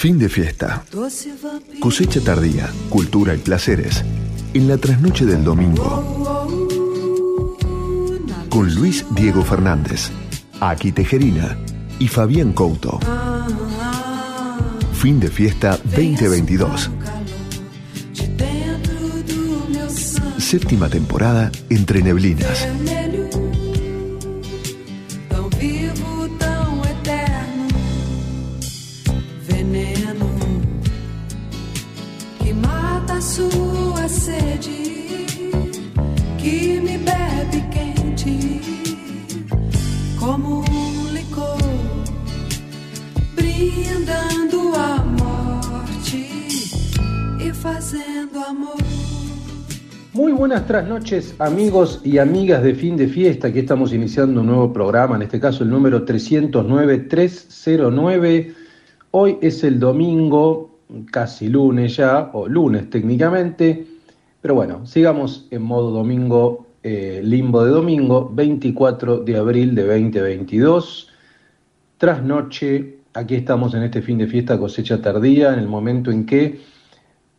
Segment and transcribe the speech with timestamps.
[0.00, 0.82] Fin de fiesta.
[1.78, 4.02] Cosecha tardía, cultura y placeres.
[4.54, 6.46] En la trasnoche del domingo.
[8.48, 10.10] Con Luis Diego Fernández,
[10.58, 11.58] Aki Tejerina
[11.98, 12.98] y Fabián Couto.
[14.94, 16.90] Fin de fiesta 2022.
[20.38, 22.66] Séptima temporada entre neblinas.
[51.00, 53.48] Noches amigos y amigas de fin de fiesta.
[53.48, 58.52] Aquí estamos iniciando un nuevo programa, en este caso el número 309-309.
[59.12, 60.78] Hoy es el domingo,
[61.10, 63.86] casi lunes ya, o lunes técnicamente,
[64.42, 71.08] pero bueno, sigamos en modo domingo, eh, limbo de domingo, 24 de abril de 2022.
[71.96, 76.60] Trasnoche, aquí estamos en este fin de fiesta cosecha tardía, en el momento en que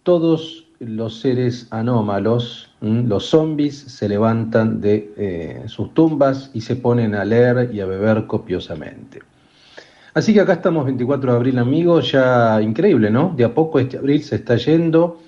[0.01, 7.13] todos los seres anómalos, los zombies, se levantan de eh, sus tumbas y se ponen
[7.13, 9.19] a leer y a beber copiosamente.
[10.13, 13.33] Así que acá estamos 24 de abril, amigos, ya increíble, ¿no?
[13.35, 15.19] De a poco este abril se está yendo,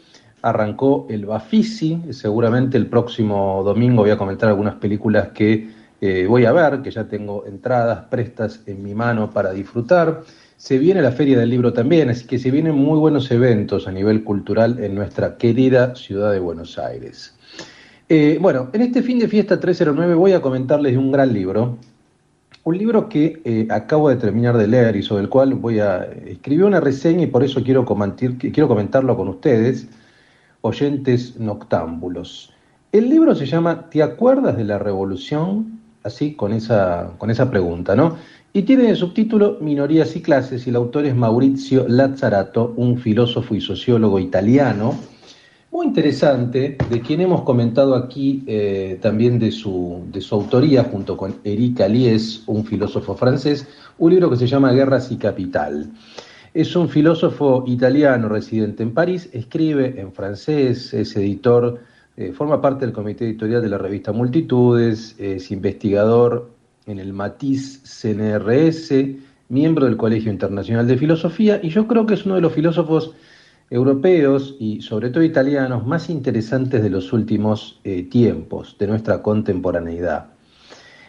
[0.42, 5.70] arrancó el Bafisi, seguramente el próximo domingo voy a comentar algunas películas que
[6.02, 10.24] eh, voy a ver, que ya tengo entradas prestas en mi mano para disfrutar.
[10.64, 13.92] Se viene la Feria del Libro también, así que se vienen muy buenos eventos a
[13.92, 17.36] nivel cultural en nuestra querida ciudad de Buenos Aires.
[18.08, 21.80] Eh, bueno, en este fin de fiesta 309 voy a comentarles un gran libro,
[22.64, 26.06] un libro que eh, acabo de terminar de leer y sobre el cual voy a
[26.28, 29.89] escribir una reseña y por eso quiero, quiero comentarlo con ustedes,
[30.61, 32.53] oyentes noctámbulos.
[32.94, 35.81] El libro se llama ¿Te acuerdas de la revolución?
[36.06, 38.18] Así, con esa, con esa pregunta, ¿no?
[38.56, 43.56] Y tiene de subtítulo Minorías y clases y el autor es Maurizio Lazzarato, un filósofo
[43.56, 44.94] y sociólogo italiano,
[45.72, 51.18] muy interesante, de quien hemos comentado aquí eh, también de su, de su autoría, junto
[51.18, 55.90] con Eric Aliès, un filósofo francés, un libro que se llama Guerras y Capital.
[56.53, 61.80] Es un filósofo italiano residente en París, escribe en francés, es editor,
[62.18, 66.53] eh, forma parte del comité editorial de la revista Multitudes, es investigador
[66.86, 68.94] en el Matiz CNRS,
[69.50, 73.14] miembro del Colegio Internacional de Filosofía, y yo creo que es uno de los filósofos
[73.70, 80.28] europeos y sobre todo italianos más interesantes de los últimos eh, tiempos, de nuestra contemporaneidad.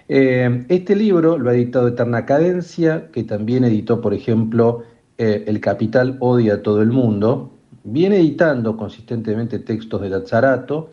[0.09, 4.83] Eh, este libro lo ha editado Eterna Cadencia, que también editó, por ejemplo,
[5.19, 7.53] eh, El Capital odia a todo el mundo.
[7.85, 10.91] Viene editando consistentemente textos de Lazzarato,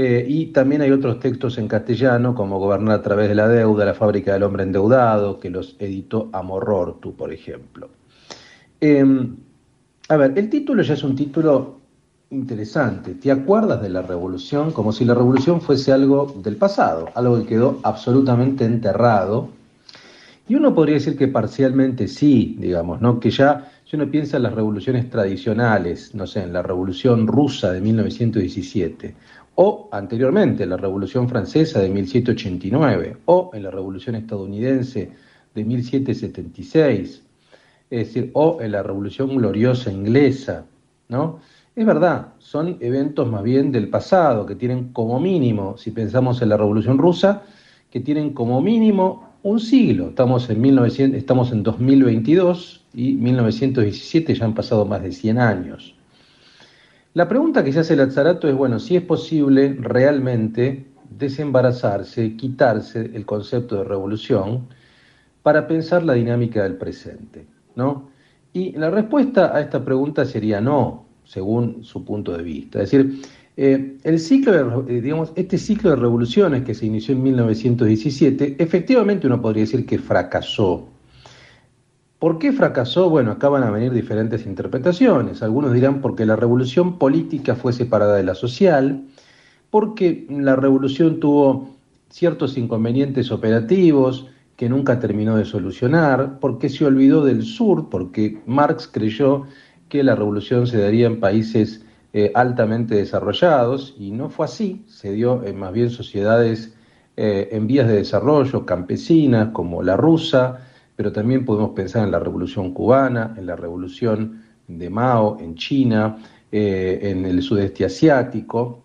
[0.00, 3.84] eh, y también hay otros textos en castellano, como Gobernar a través de la deuda,
[3.84, 7.88] La fábrica del hombre endeudado, que los editó Amorortu, por ejemplo.
[8.80, 9.34] Em,
[10.08, 11.80] a ver, el título ya es un título
[12.30, 13.14] interesante.
[13.14, 14.70] ¿Te acuerdas de la revolución?
[14.70, 19.48] Como si la revolución fuese algo del pasado, algo que quedó absolutamente enterrado.
[20.46, 23.18] Y uno podría decir que parcialmente sí, digamos, ¿no?
[23.18, 27.72] Que ya, si uno piensa en las revoluciones tradicionales, no sé, en la revolución rusa
[27.72, 29.14] de 1917,
[29.60, 35.10] o anteriormente la Revolución Francesa de 1789, o en la Revolución Estadounidense
[35.52, 37.24] de 1776,
[37.90, 40.64] es decir, o en la Revolución Gloriosa Inglesa,
[41.08, 41.40] ¿no?
[41.74, 46.50] Es verdad, son eventos más bien del pasado, que tienen como mínimo, si pensamos en
[46.50, 47.42] la Revolución Rusa,
[47.90, 50.10] que tienen como mínimo un siglo.
[50.10, 55.97] Estamos en, 1900, estamos en 2022 y 1917 ya han pasado más de 100 años.
[57.18, 63.26] La pregunta que se hace Lazzarato es, bueno, si es posible realmente desembarazarse, quitarse el
[63.26, 64.68] concepto de revolución
[65.42, 68.10] para pensar la dinámica del presente, ¿no?
[68.52, 72.82] Y la respuesta a esta pregunta sería no, según su punto de vista.
[72.82, 73.20] Es decir,
[73.56, 78.54] eh, el ciclo de, eh, digamos, este ciclo de revoluciones que se inició en 1917,
[78.60, 80.86] efectivamente uno podría decir que fracasó,
[82.18, 83.08] ¿Por qué fracasó?
[83.08, 85.40] Bueno, acá van a venir diferentes interpretaciones.
[85.42, 89.04] Algunos dirán porque la revolución política fue separada de la social,
[89.70, 91.76] porque la revolución tuvo
[92.10, 94.26] ciertos inconvenientes operativos
[94.56, 99.44] que nunca terminó de solucionar, porque se olvidó del sur, porque Marx creyó
[99.88, 105.12] que la revolución se daría en países eh, altamente desarrollados y no fue así, se
[105.12, 106.74] dio en más bien sociedades
[107.16, 110.67] eh, en vías de desarrollo, campesinas como la rusa,
[110.98, 116.18] pero también podemos pensar en la Revolución Cubana, en la Revolución de Mao en China,
[116.50, 118.82] eh, en el sudeste asiático.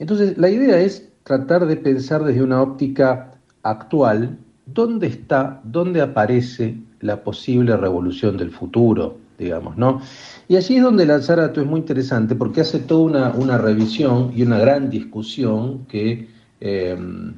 [0.00, 3.30] Entonces, la idea es tratar de pensar desde una óptica
[3.62, 10.00] actual dónde está, dónde aparece la posible revolución del futuro, digamos, ¿no?
[10.48, 14.58] Y allí es donde Lanzarato es muy interesante porque hace toda una, revisión y una
[14.58, 16.26] gran discusión que,
[16.58, 17.34] em,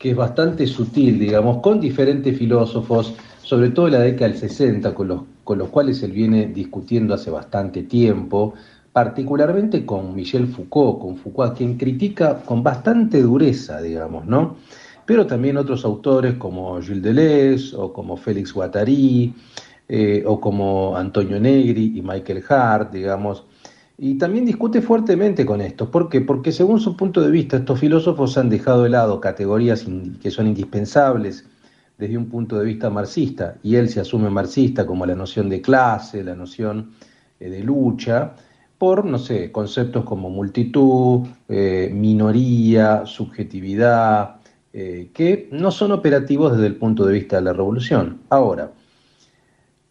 [0.00, 3.12] que es bastante sutil, digamos, con diferentes filósofos,
[3.42, 7.12] sobre todo en la década del 60, con los, con los cuales él viene discutiendo
[7.12, 8.54] hace bastante tiempo,
[8.94, 14.56] particularmente con Michel Foucault, con Foucault, quien critica con bastante dureza, digamos, ¿no?
[15.04, 19.34] Pero también otros autores como Gilles Deleuze o como Félix Guattari
[19.86, 23.44] eh, o como Antonio Negri y Michael Hart, digamos.
[24.02, 25.90] Y también discute fuertemente con esto.
[25.90, 26.22] ¿Por qué?
[26.22, 29.84] Porque según su punto de vista, estos filósofos han dejado de lado categorías
[30.22, 31.46] que son indispensables
[31.98, 35.60] desde un punto de vista marxista, y él se asume marxista como la noción de
[35.60, 36.92] clase, la noción
[37.38, 38.36] eh, de lucha,
[38.78, 44.36] por, no sé, conceptos como multitud, eh, minoría, subjetividad,
[44.72, 48.22] eh, que no son operativos desde el punto de vista de la revolución.
[48.30, 48.72] Ahora,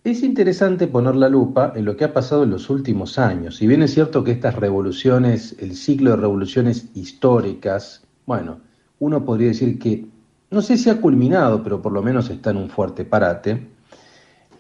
[0.04, 3.58] es interesante poner la lupa en lo que ha pasado en los últimos años.
[3.58, 8.60] Si bien es cierto que estas revoluciones, el ciclo de revoluciones históricas, bueno,
[9.00, 10.06] uno podría decir que,
[10.52, 13.68] no sé si ha culminado, pero por lo menos está en un fuerte parate,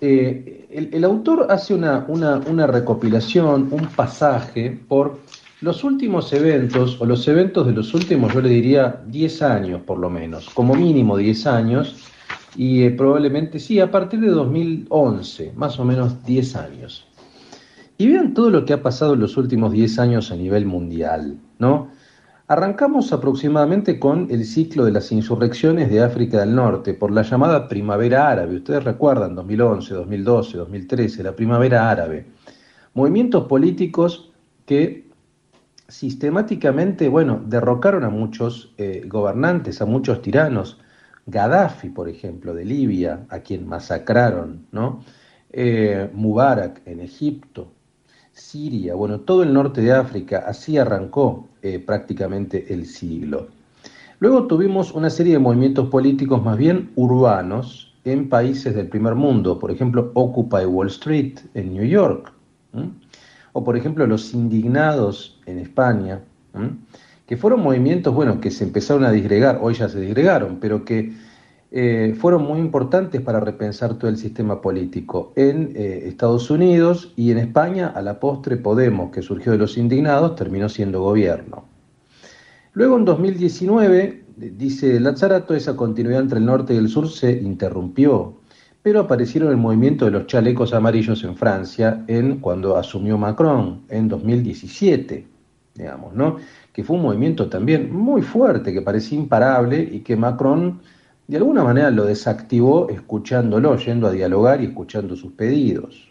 [0.02, 5.20] eh, el, autor hace una, recopilación, un pasaje por
[5.62, 10.00] los últimos eventos, o los eventos de los últimos, yo le diría, 10 años por
[10.00, 11.98] lo menos, como mínimo 10 años,
[12.56, 17.07] y eh, probablemente sí, a partir de 2011, más o menos 10 años.
[17.98, 21.38] Y vean todo lo que ha pasado en los últimos 10 años a nivel mundial,
[21.57, 21.90] ¿no?
[22.48, 27.68] Arrancamos aproximadamente con el ciclo de las insurrecciones de África del Norte por la llamada
[27.68, 28.56] Primavera Árabe.
[28.56, 32.25] Ustedes recuerdan 2011, 2012, 2013, la Primavera Árabe.
[32.95, 34.31] Movimientos políticos
[34.66, 35.07] que
[35.88, 40.80] sistemáticamente, bueno, derrocaron a muchos eh, gobernantes, a muchos tiranos.
[41.30, 45.04] Gaddafi, por ejemplo, de Libia, a quien masacraron, ¿no?
[45.52, 47.72] Eh, Mubarak en Egipto,
[48.31, 53.48] Siria, bueno, todo el norte de África, así arrancó eh, prácticamente el siglo.
[54.20, 59.60] Luego tuvimos una serie de movimientos políticos más bien urbanos en países del primer mundo,
[59.60, 62.31] por ejemplo, Occupy Wall Street en New York,
[63.54, 66.22] o por ejemplo los indignados en España,
[67.30, 71.14] que fueron movimientos, bueno, que se empezaron a disgregar, hoy ya se disgregaron, pero que
[71.70, 75.31] eh, fueron muy importantes para repensar todo el sistema político.
[75.36, 79.78] En eh, Estados Unidos y en España, a la postre, Podemos, que surgió de los
[79.78, 81.66] indignados, terminó siendo gobierno.
[82.74, 88.40] Luego, en 2019, dice Lazarato, esa continuidad entre el norte y el sur se interrumpió,
[88.81, 94.08] pero aparecieron el movimiento de los chalecos amarillos en Francia en cuando asumió Macron, en
[94.08, 95.28] 2017,
[95.76, 96.38] digamos, ¿no?
[96.80, 100.80] Que fue un movimiento también muy fuerte, que parecía imparable y que Macron
[101.28, 106.10] de alguna manera lo desactivó escuchándolo, yendo a dialogar y escuchando sus pedidos.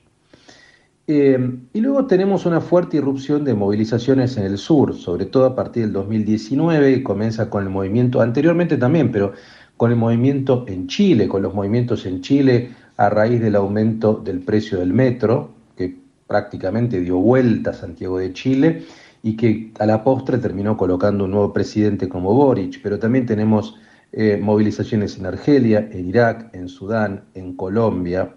[1.06, 1.38] Eh,
[1.72, 5.84] y luego tenemos una fuerte irrupción de movilizaciones en el sur, sobre todo a partir
[5.84, 9.32] del 2019, y comienza con el movimiento, anteriormente también, pero
[9.78, 14.40] con el movimiento en Chile, con los movimientos en Chile a raíz del aumento del
[14.40, 15.48] precio del metro,
[15.78, 15.96] que
[16.26, 18.82] prácticamente dio vuelta a Santiago de Chile
[19.22, 23.76] y que a la postre terminó colocando un nuevo presidente como Boric, pero también tenemos
[24.12, 28.34] eh, movilizaciones en Argelia, en Irak, en Sudán, en Colombia.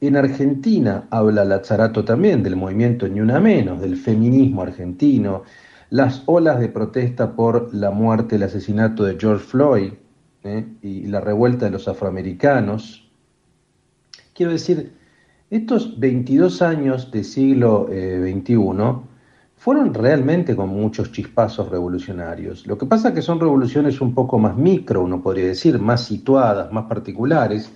[0.00, 5.42] En Argentina habla Lazarato también del movimiento Ni Una Menos, del feminismo argentino,
[5.90, 9.92] las olas de protesta por la muerte, el asesinato de George Floyd
[10.44, 10.66] ¿eh?
[10.82, 13.10] y la revuelta de los afroamericanos.
[14.34, 14.92] Quiero decir,
[15.50, 19.09] estos 22 años del siglo XXI eh,
[19.60, 22.66] fueron realmente con muchos chispazos revolucionarios.
[22.66, 26.02] Lo que pasa es que son revoluciones un poco más micro, uno podría decir, más
[26.02, 27.70] situadas, más particulares,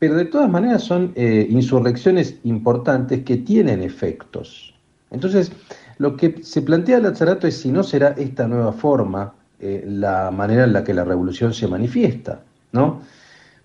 [0.00, 4.74] pero de todas maneras son eh, insurrecciones importantes que tienen efectos.
[5.12, 5.52] Entonces,
[5.98, 10.64] lo que se plantea Lazarato es si no será esta nueva forma eh, la manera
[10.64, 12.40] en la que la revolución se manifiesta,
[12.72, 13.00] ¿no?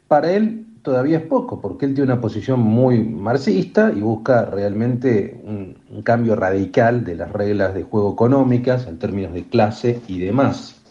[0.08, 5.40] Para él todavía es poco, porque él tiene una posición muy marxista y busca realmente
[5.46, 10.82] un, cambio radical de las reglas de juego económicas en términos de clase y demás.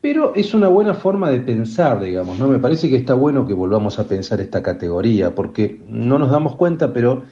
[0.00, 2.46] Pero es una buena forma de pensar, digamos, ¿no?
[2.46, 6.54] Me parece que está bueno que volvamos a pensar esta categoría, porque no nos damos
[6.54, 7.24] cuenta, pero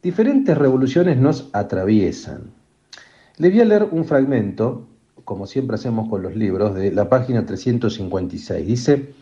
[0.00, 2.52] diferentes revoluciones nos atraviesan.
[3.38, 4.86] Le voy a leer un fragmento,
[5.24, 8.64] como siempre hacemos con los libros, de la página 356.
[8.64, 9.21] Dice,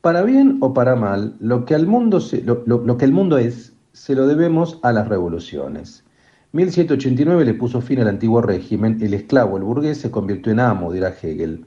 [0.00, 2.20] para bien o para mal, lo que, mundo
[2.66, 6.04] lo, que el mundo es, se lo debemos a las revoluciones.
[6.52, 10.92] 1789 le puso fin al antiguo régimen, el esclavo, el burgués, se convirtió en amo,
[10.92, 11.66] dirá Hegel.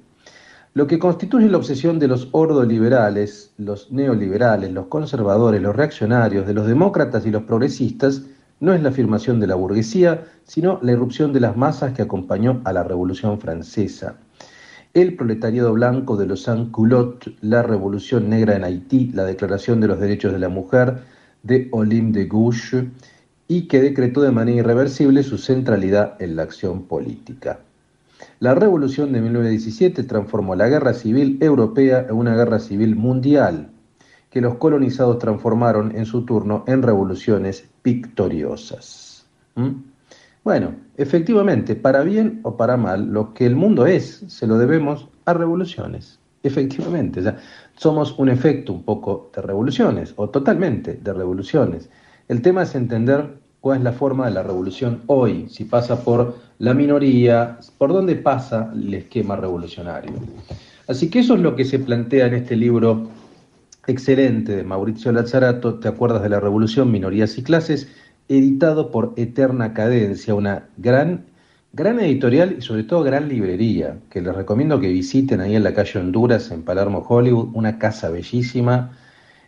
[0.73, 6.55] Lo que constituye la obsesión de los ordoliberales, los neoliberales, los conservadores, los reaccionarios, de
[6.55, 8.23] los demócratas y los progresistas,
[8.59, 12.61] no es la afirmación de la burguesía, sino la irrupción de las masas que acompañó
[12.65, 14.17] a la Revolución Francesa.
[14.93, 19.99] El proletariado blanco de los sans-culottes, la Revolución Negra en Haití, la Declaración de los
[19.99, 20.99] Derechos de la Mujer
[21.41, 22.85] de Olympe de Gouges,
[23.47, 27.59] y que decretó de manera irreversible su centralidad en la acción política.
[28.39, 33.71] La revolución de 1917 transformó la guerra civil europea en una guerra civil mundial,
[34.29, 39.25] que los colonizados transformaron en su turno en revoluciones victoriosas.
[39.55, 39.92] ¿Mm?
[40.43, 45.07] Bueno, efectivamente, para bien o para mal, lo que el mundo es, se lo debemos
[45.25, 46.19] a revoluciones.
[46.43, 47.21] Efectivamente,
[47.77, 51.89] somos un efecto un poco de revoluciones, o totalmente de revoluciones.
[52.27, 56.35] El tema es entender cuál es la forma de la revolución hoy, si pasa por
[56.59, 60.11] la minoría, por dónde pasa el esquema revolucionario.
[60.89, 63.07] Así que eso es lo que se plantea en este libro
[63.87, 67.87] excelente de Mauricio Lazzarato, ¿Te acuerdas de la revolución, minorías y clases?
[68.27, 71.25] Editado por Eterna Cadencia, una gran,
[71.73, 75.73] gran editorial y sobre todo gran librería, que les recomiendo que visiten ahí en la
[75.73, 78.97] calle Honduras, en Palermo, Hollywood, una casa bellísima,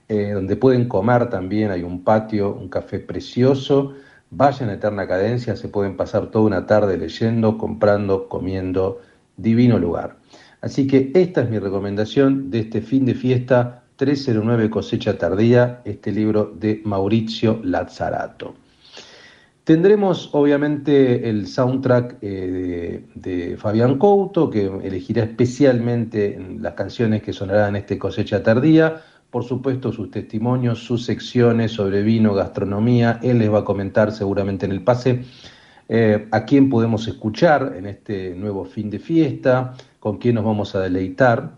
[0.08, 3.94] eh, donde pueden comer también, hay un patio, un café precioso,
[4.30, 9.02] vayan a Eterna Cadencia, se pueden pasar toda una tarde leyendo, comprando, comiendo,
[9.38, 10.18] divino lugar.
[10.62, 16.12] Así que esta es mi recomendación de este fin de fiesta 309 Cosecha Tardía, este
[16.12, 18.65] libro de Mauricio Lazzarato.
[19.66, 27.70] Tendremos obviamente el soundtrack eh, de, Fabián Couto, que elegirá especialmente las canciones que sonarán
[27.70, 29.02] en este cosecha tardía.
[29.32, 33.20] Por supuesto, sus testimonios, sus secciones sobre vino, gastronomía.
[33.24, 35.24] Él les va a comentar seguramente en el pase
[35.90, 40.76] eh, a quién podemos escuchar en este nuevo fin de fiesta, con quién nos vamos
[40.76, 41.54] a deleitar.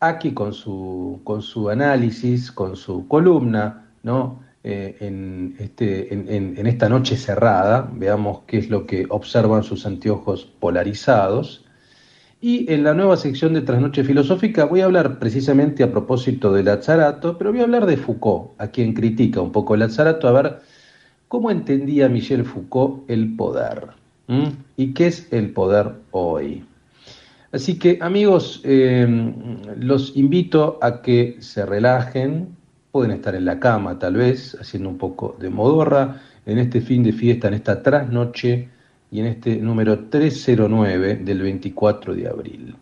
[0.00, 4.45] Aquí con su, con su análisis, con su columna, ¿no?
[4.68, 10.44] Eh, en, este, en, esta noche cerrada, veamos qué es lo que observan sus anteojos
[10.58, 11.64] polarizados.
[12.40, 16.64] Y en la nueva sección de Trasnoche Filosófica voy a hablar precisamente a propósito de
[16.64, 20.58] Lazarato, pero voy a hablar de Foucault, a quien critica un poco Lazarato, a ver
[21.28, 23.90] cómo entendía Michel Foucault el poder.
[24.76, 26.64] ¿Y qué es el poder hoy?
[27.52, 29.06] Así que amigos, eh,
[29.78, 32.55] los invito a que se relajen,
[32.96, 37.02] pueden estar en la cama tal vez, haciendo un poco de modorra, en este fin
[37.02, 38.70] de fiesta, en esta trasnoche
[39.10, 42.74] y en este número 309 del 24 de abril.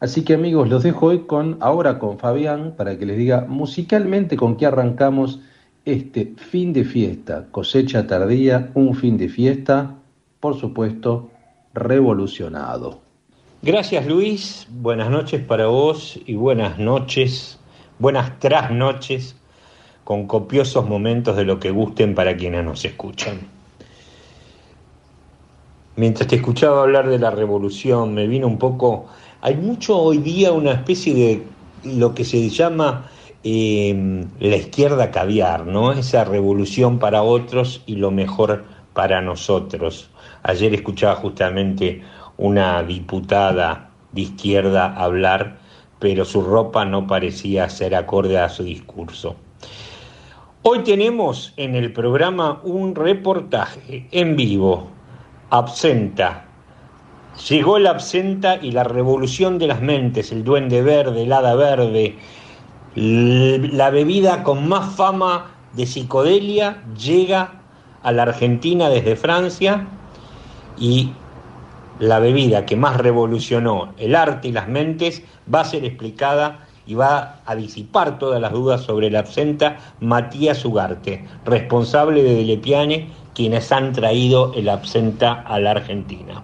[0.00, 4.36] Así que amigos, los dejo hoy con, ahora con Fabián, para que les diga musicalmente
[4.36, 5.38] con qué arrancamos
[5.84, 9.94] este fin de fiesta, cosecha tardía, un fin de fiesta,
[10.40, 11.30] por supuesto,
[11.74, 12.98] revolucionado.
[13.62, 17.60] Gracias Luis, buenas noches para vos y buenas noches,
[18.00, 19.36] buenas trasnoches
[20.04, 23.40] con copiosos momentos de lo que gusten para quienes nos escuchan.
[25.96, 29.06] Mientras te escuchaba hablar de la revolución, me vino un poco,
[29.40, 31.42] hay mucho hoy día una especie de
[31.84, 33.10] lo que se llama
[33.42, 35.92] em, la izquierda caviar, ¿no?
[35.92, 40.10] Esa revolución para otros y lo mejor para nosotros.
[40.42, 42.02] Ayer escuchaba justamente
[42.36, 45.58] una diputada de izquierda hablar,
[45.98, 49.36] pero su ropa no parecía ser acorde a su discurso.
[50.66, 54.88] Hoy tenemos en el programa un reportaje en vivo,
[55.50, 56.46] Absenta.
[57.50, 62.16] Llegó la absenta y la revolución de las mentes, el duende verde, el hada verde,
[62.94, 67.60] la bebida con más fama de psicodelia llega
[68.02, 69.86] a la Argentina desde Francia
[70.78, 71.12] y
[71.98, 76.94] la bebida que más revolucionó el arte y las mentes va a ser explicada y
[76.94, 83.72] va a disipar todas las dudas sobre la absenta Matías Ugarte, responsable de Delepiane, quienes
[83.72, 86.42] han traído el absenta a la Argentina.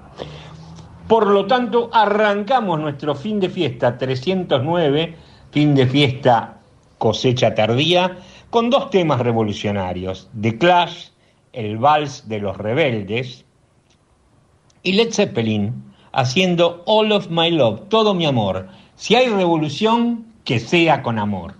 [1.08, 5.16] Por lo tanto, arrancamos nuestro fin de fiesta 309,
[5.50, 6.58] fin de fiesta
[6.98, 8.18] cosecha tardía,
[8.50, 11.08] con dos temas revolucionarios, The Clash,
[11.52, 13.44] el vals de los rebeldes,
[14.82, 15.82] y Led Zeppelin,
[16.12, 18.68] haciendo All of My Love, todo mi amor.
[18.96, 21.54] Si hay revolución, que sea con amor.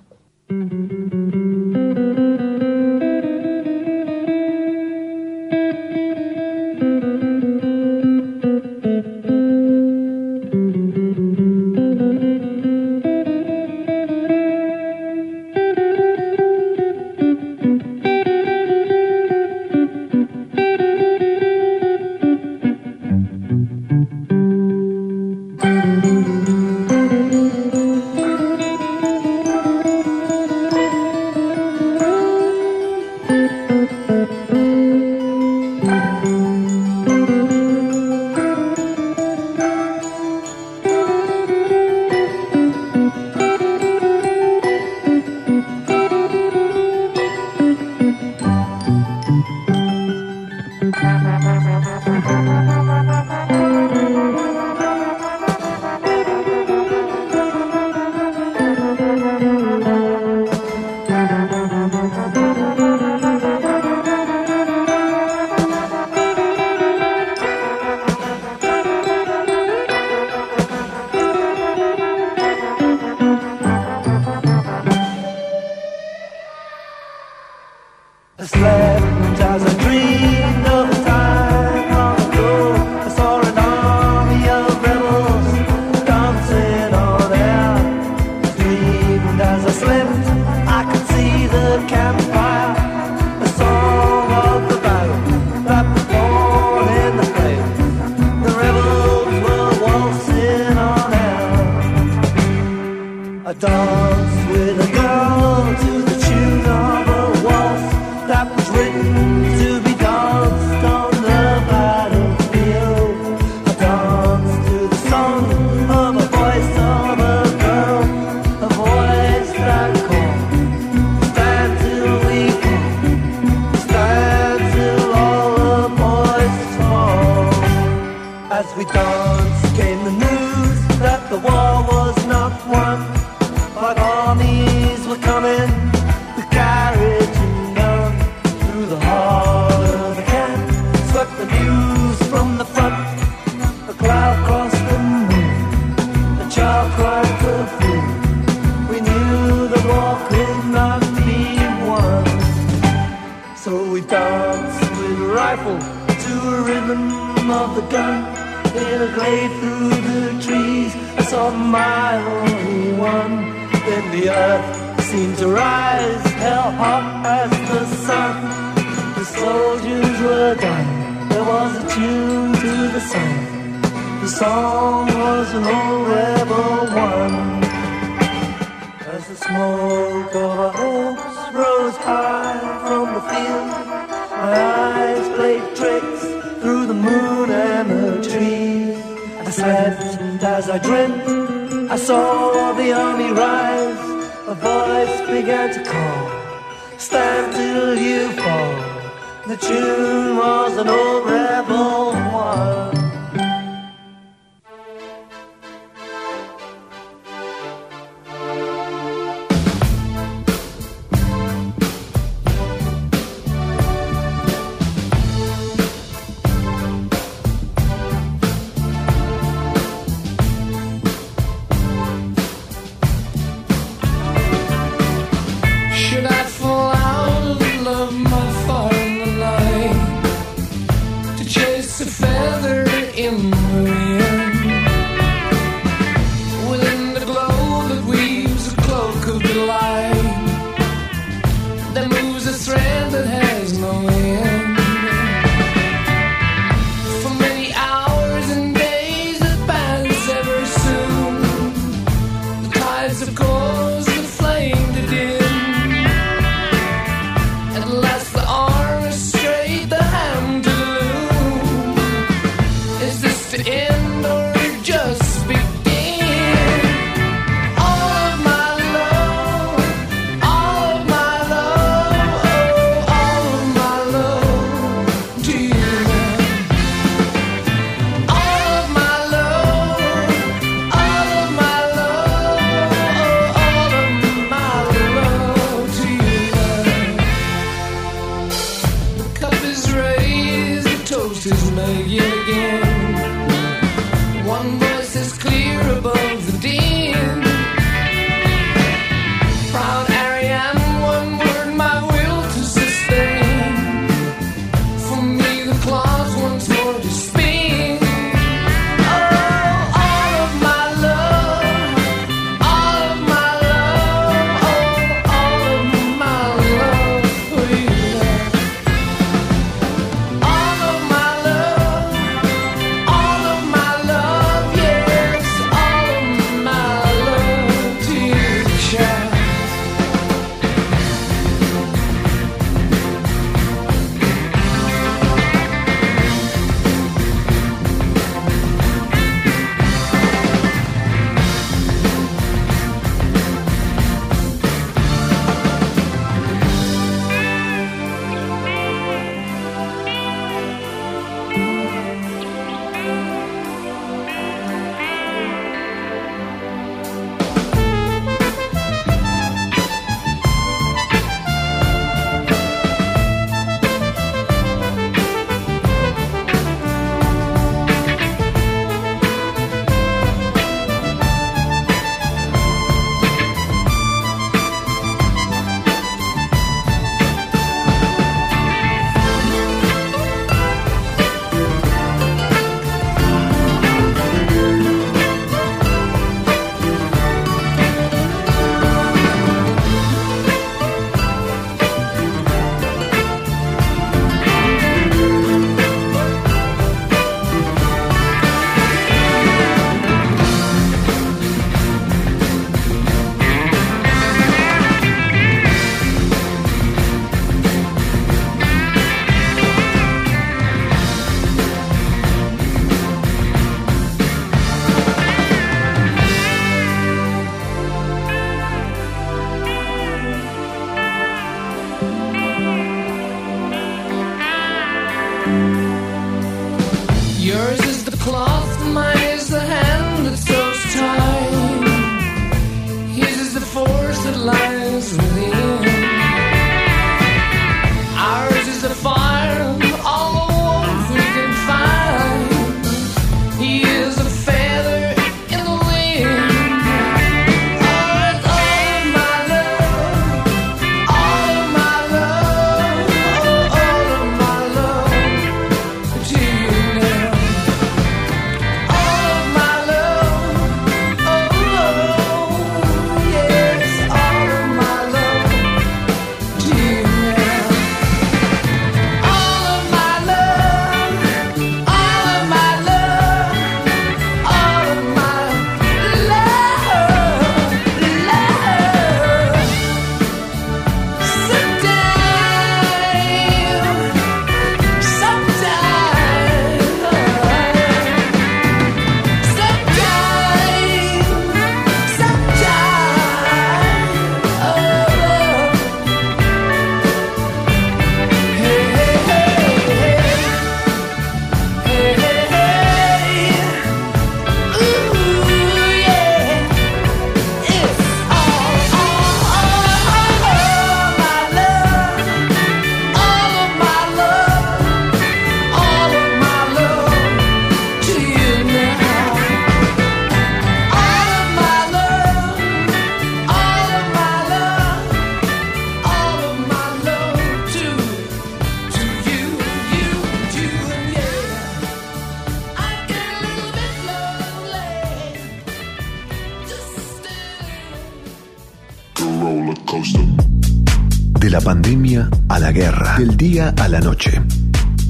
[543.21, 544.41] Del día a la noche.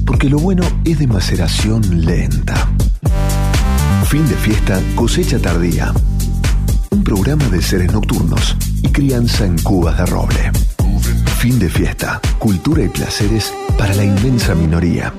[0.05, 2.67] Porque lo bueno es de maceración lenta.
[4.09, 5.93] Fin de fiesta, cosecha tardía.
[6.89, 10.51] Un programa de seres nocturnos y crianza en cubas de roble.
[11.37, 15.13] Fin de fiesta, cultura y placeres para la inmensa minoría.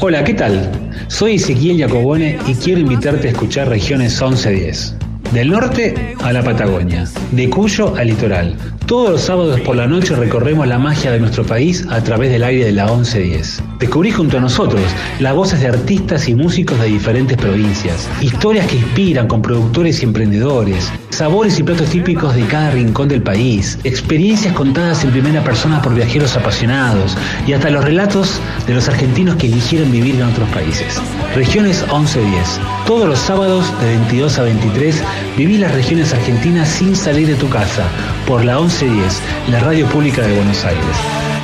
[0.00, 0.70] Hola, ¿qué tal?
[1.08, 4.94] Soy Ezequiel Jacobone y quiero invitarte a escuchar Regiones 1110.
[5.34, 8.56] Del norte a la Patagonia, de Cuyo al litoral.
[8.86, 12.44] Todos los sábados por la noche recorremos la magia de nuestro país a través del
[12.44, 13.62] aire de la 1110.
[13.78, 14.82] Descubrí junto a nosotros
[15.20, 20.04] las voces de artistas y músicos de diferentes provincias, historias que inspiran con productores y
[20.04, 25.80] emprendedores, sabores y platos típicos de cada rincón del país, experiencias contadas en primera persona
[25.80, 30.48] por viajeros apasionados y hasta los relatos de los argentinos que eligieron vivir en otros
[30.50, 31.00] países.
[31.36, 32.60] Regiones 1110.
[32.86, 35.02] Todos los sábados de 22 a 23
[35.36, 37.84] viví las regiones argentinas sin salir de tu casa
[38.26, 40.96] por la 1110, la radio pública de Buenos Aires.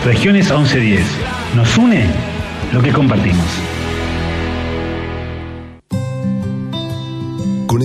[0.05, 1.03] Regiones 1110.
[1.55, 2.07] Nos une
[2.73, 3.80] lo que compartimos.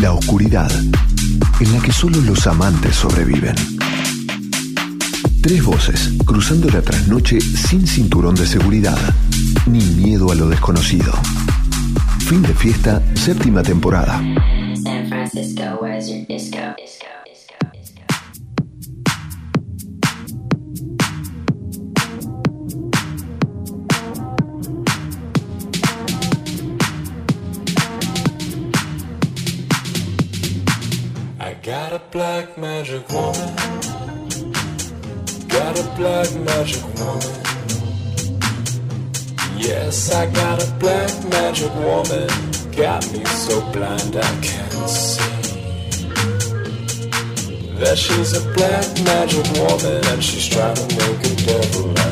[0.00, 0.70] La oscuridad,
[1.60, 3.54] en la que solo los amantes sobreviven.
[5.42, 8.98] Tres voces, cruzando la trasnoche sin cinturón de seguridad,
[9.66, 11.12] ni miedo a lo desconocido.
[12.20, 14.22] Fin de fiesta, séptima temporada.
[14.82, 15.80] San Francisco,
[31.66, 33.56] got a black magic woman.
[35.48, 37.34] Got a black magic woman.
[39.58, 42.28] Yes, I got a black magic woman.
[42.70, 46.06] Got me so blind I can't see.
[47.80, 52.05] That she's a black magic woman and she's trying to make a devil out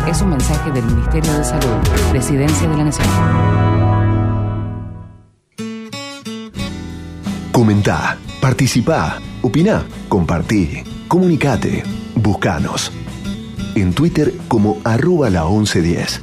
[0.07, 1.75] Es un mensaje del Ministerio de Salud,
[2.11, 3.07] Presidencia de la Nación.
[7.51, 11.83] Comentá, participá, opina, compartí, comunicate,
[12.15, 12.91] buscanos.
[13.73, 16.21] En Twitter como arroba la 1110.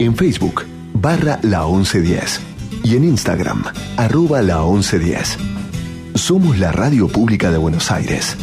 [0.00, 2.49] En Facebook barra la 1110.
[2.82, 3.62] Y en Instagram
[3.96, 5.38] arroba la 1110.
[6.14, 8.36] Somos la radio pública de Buenos Aires.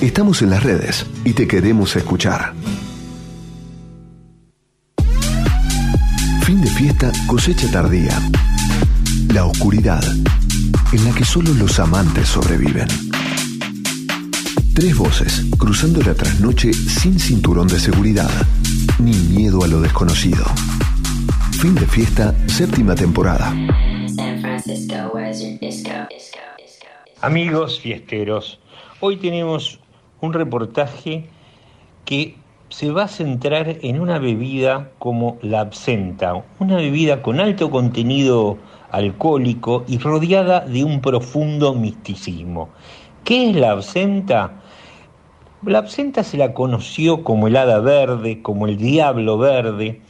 [0.00, 2.54] Estamos en las redes y te queremos escuchar.
[6.42, 8.18] Fin de fiesta, cosecha tardía.
[9.32, 10.02] La oscuridad,
[10.92, 12.88] en la que solo los amantes sobreviven.
[14.74, 18.30] Tres voces cruzando la trasnoche sin cinturón de seguridad,
[18.98, 20.44] ni miedo a lo desconocido.
[21.60, 23.52] Fin de fiesta, séptima temporada.
[27.20, 28.58] Amigos fiesteros,
[29.00, 29.78] hoy tenemos
[30.22, 31.26] un reportaje
[32.06, 32.36] que
[32.70, 38.56] se va a centrar en una bebida como la absenta, una bebida con alto contenido
[38.90, 42.70] alcohólico y rodeada de un profundo misticismo.
[43.22, 44.62] ¿Qué es la absenta?
[45.66, 50.00] La absenta se la conoció como el hada verde, como el diablo verde,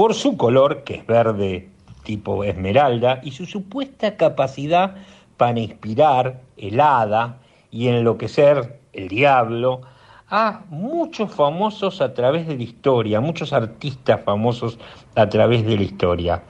[0.00, 1.68] por su color, que es verde
[2.04, 4.94] tipo esmeralda, y su supuesta capacidad
[5.36, 7.36] para inspirar el hada
[7.70, 9.82] y enloquecer el diablo
[10.30, 14.78] a muchos famosos a través de la historia, muchos artistas famosos
[15.16, 16.44] a través de la historia.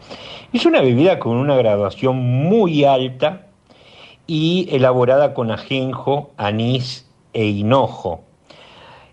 [0.53, 3.49] Es una bebida con una graduación muy alta
[4.29, 8.21] y elaborada con ajenjo, anís e hinojo.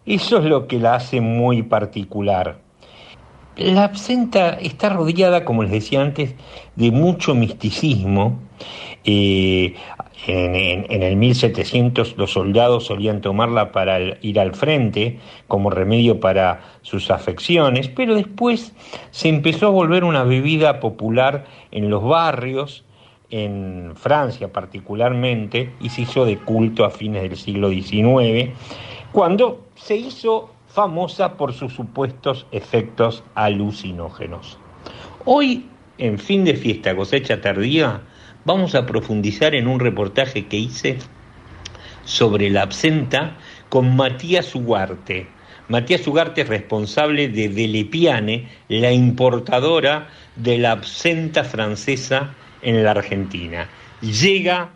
[0.06, 2.66] Eso es lo que la hace muy particular.
[3.58, 6.36] La absenta está rodeada, como les decía antes,
[6.76, 8.39] de mucho misticismo.
[9.03, 9.76] Eh,
[10.28, 17.10] en, el 1700 los soldados solían tomarla para ir al frente como remedio para sus
[17.10, 18.74] afecciones, pero después
[19.12, 22.84] se empezó a volver una bebida popular en los barrios,
[23.30, 28.51] en Francia particularmente, y se hizo de culto a fines del siglo XIX,
[29.12, 34.59] cuando se hizo famosa por sus supuestos efectos alucinógenos.
[35.25, 35.65] Hoy,
[35.97, 38.01] en fin de fiesta cosecha tardía,
[38.45, 40.99] vamos a profundizar en un reportaje que hice
[42.05, 43.38] sobre la absenta
[43.69, 45.25] con Matías Ugarte.
[45.67, 53.67] Matías Ugarte es responsable de Delepiane, la importadora de la absenta francesa en la Argentina.
[54.01, 54.73] Llega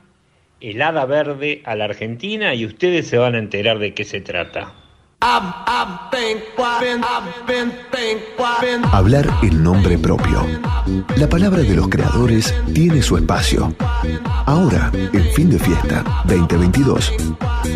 [0.61, 4.19] el hada verde a la Argentina y ustedes se van a enterar de qué se
[4.19, 4.80] trata.
[8.91, 10.47] Hablar el nombre propio.
[11.15, 13.75] La palabra de los creadores tiene su espacio.
[14.47, 17.13] Ahora, en fin de fiesta 2022,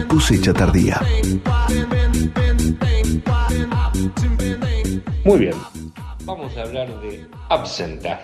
[0.07, 0.99] cosecha tardía.
[5.23, 5.53] Muy bien,
[6.23, 8.21] vamos a hablar de Absenta,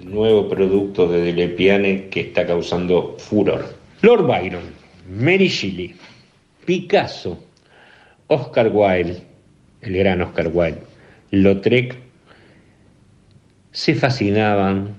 [0.00, 3.74] el nuevo producto de Delepiane que está causando furor.
[4.02, 4.64] Lord Byron,
[5.10, 5.96] Mary Shelley,
[6.68, 7.42] Picasso,
[8.26, 9.22] Oscar Wilde,
[9.80, 10.82] el gran Oscar Wilde,
[11.30, 11.96] Lautrec,
[13.70, 14.94] se fascinaban,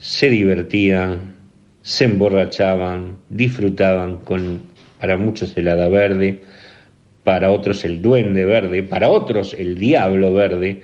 [0.00, 1.36] se divertían,
[1.82, 4.62] se emborrachaban, disfrutaban con,
[4.98, 6.42] para muchos el hada verde,
[7.22, 10.82] para otros el duende verde, para otros el diablo verde.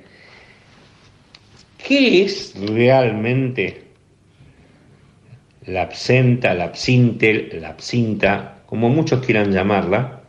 [1.84, 3.82] ¿Qué es realmente
[5.66, 10.20] la absenta, la absinte, la absinta, como muchos quieran llamarla?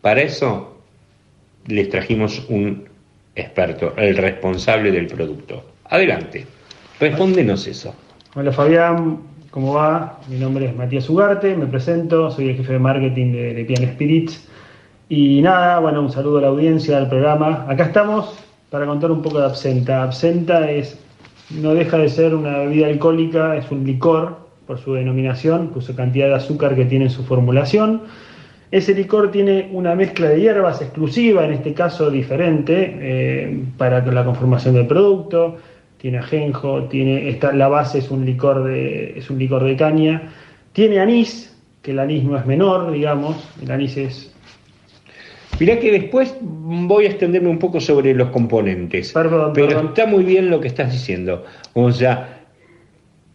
[0.00, 0.78] Para eso
[1.66, 2.88] les trajimos un
[3.36, 5.62] experto, el responsable del producto.
[5.84, 6.44] Adelante,
[6.98, 7.94] respóndenos eso.
[8.34, 9.18] Hola Fabián,
[9.50, 10.18] ¿cómo va?
[10.28, 13.92] Mi nombre es Matías Ugarte, me presento, soy el jefe de marketing de, de Pian
[13.92, 14.48] Spirits.
[15.08, 17.64] Y nada, bueno, un saludo a la audiencia del programa.
[17.68, 18.34] Acá estamos
[18.70, 20.02] para contar un poco de absenta.
[20.02, 20.98] Absenta es,
[21.50, 25.96] no deja de ser una bebida alcohólica, es un licor por su denominación, por su
[25.96, 28.02] cantidad de azúcar que tiene en su formulación.
[28.70, 34.24] Ese licor tiene una mezcla de hierbas exclusiva, en este caso diferente, eh, para la
[34.26, 35.56] conformación del producto.
[35.96, 40.34] Tiene ajenjo, tiene esta, la base es un licor de, es un licor de caña,
[40.74, 44.34] Tiene anís, que el anís no es menor, digamos, el anís es...
[45.58, 49.12] Mirá que después voy a extenderme un poco sobre los componentes.
[49.12, 49.86] Perdón, pero perdón.
[49.88, 51.44] está muy bien lo que estás diciendo.
[51.72, 52.37] O sea,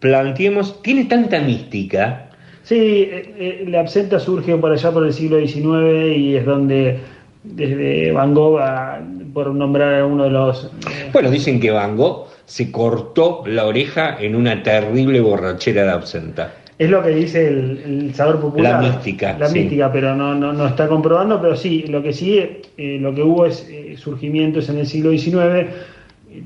[0.03, 2.25] planteemos, tiene tanta mística.
[2.63, 6.97] Sí, eh, eh, la absenta surge por allá por el siglo XIX y es donde
[7.43, 9.01] desde Van Gogh, a-
[9.33, 10.65] por nombrar a uno de los...
[10.65, 15.91] eh, Bueno, dicen que Van Gogh se cortó la oreja en una terrible borrachera de
[15.91, 16.53] absenta.
[16.77, 18.81] Es lo que dice el, el sabor popular.
[18.83, 19.59] La mística, La sí.
[19.59, 22.41] mística, pero no, no, no está comprobando, pero sí, lo que sí,
[22.77, 23.65] lo que hubo es
[23.97, 25.67] surgimientos en el siglo XIX,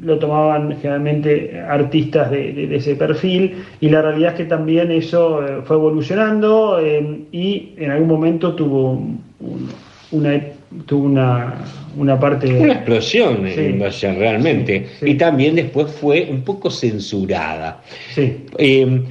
[0.01, 4.91] lo tomaban generalmente artistas de, de- de ese perfil, y la realidad es que también
[4.91, 9.69] eso eh, fue evolucionando eh, y en algún momento tuvo un- un-
[10.11, 10.41] una,
[10.85, 11.55] tuvo una,
[11.97, 12.47] una parte...
[12.53, 13.59] Una explosión Sí.
[13.59, 14.85] en Valle, realmente.
[14.99, 15.11] Sí, sí.
[15.11, 17.81] Y también después fue un poco censurada.
[18.13, 19.01] Sí, Eh,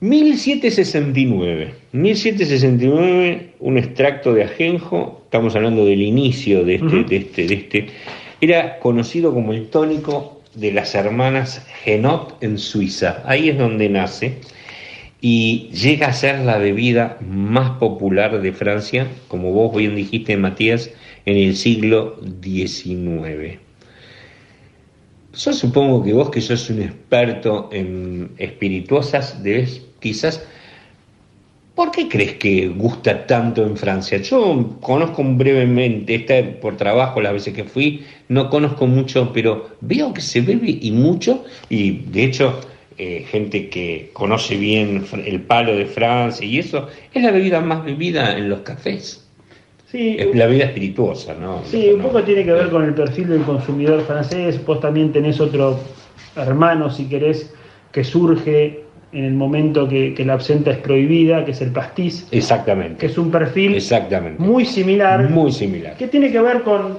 [0.00, 1.74] 1769.
[1.92, 7.86] 1769, un extracto de ajenjo, estamos hablando del inicio de este, de este, de este.
[8.42, 13.22] Era conocido como el tónico de las hermanas Genot en Suiza.
[13.24, 14.40] Ahí es donde nace
[15.20, 20.90] y llega a ser la bebida más popular de Francia, como vos bien dijiste, Matías,
[21.24, 23.60] en el siglo XIX.
[25.34, 30.44] Yo supongo que vos, que sos un experto en espirituosas, debes quizás...
[31.82, 34.18] ¿Por qué crees que gusta tanto en Francia?
[34.18, 40.14] Yo conozco brevemente, está por trabajo las veces que fui, no conozco mucho, pero veo
[40.14, 42.60] que se bebe y mucho, y de hecho
[42.98, 47.84] eh, gente que conoce bien el palo de Francia y eso, es la bebida más
[47.84, 49.26] bebida en los cafés.
[49.90, 50.14] sí.
[50.20, 51.62] Es la bebida espirituosa, ¿no?
[51.64, 54.64] Sí, un poco tiene que ver con el perfil del consumidor francés.
[54.64, 55.80] Vos también tenés otro
[56.36, 57.52] hermano, si querés,
[57.90, 62.26] que surge en el momento que, que la absenta es prohibida, que es el pastiz,
[62.30, 62.96] Exactamente.
[62.96, 64.42] que es un perfil Exactamente.
[64.42, 65.96] muy similar, Muy similar.
[65.96, 66.98] que tiene que ver con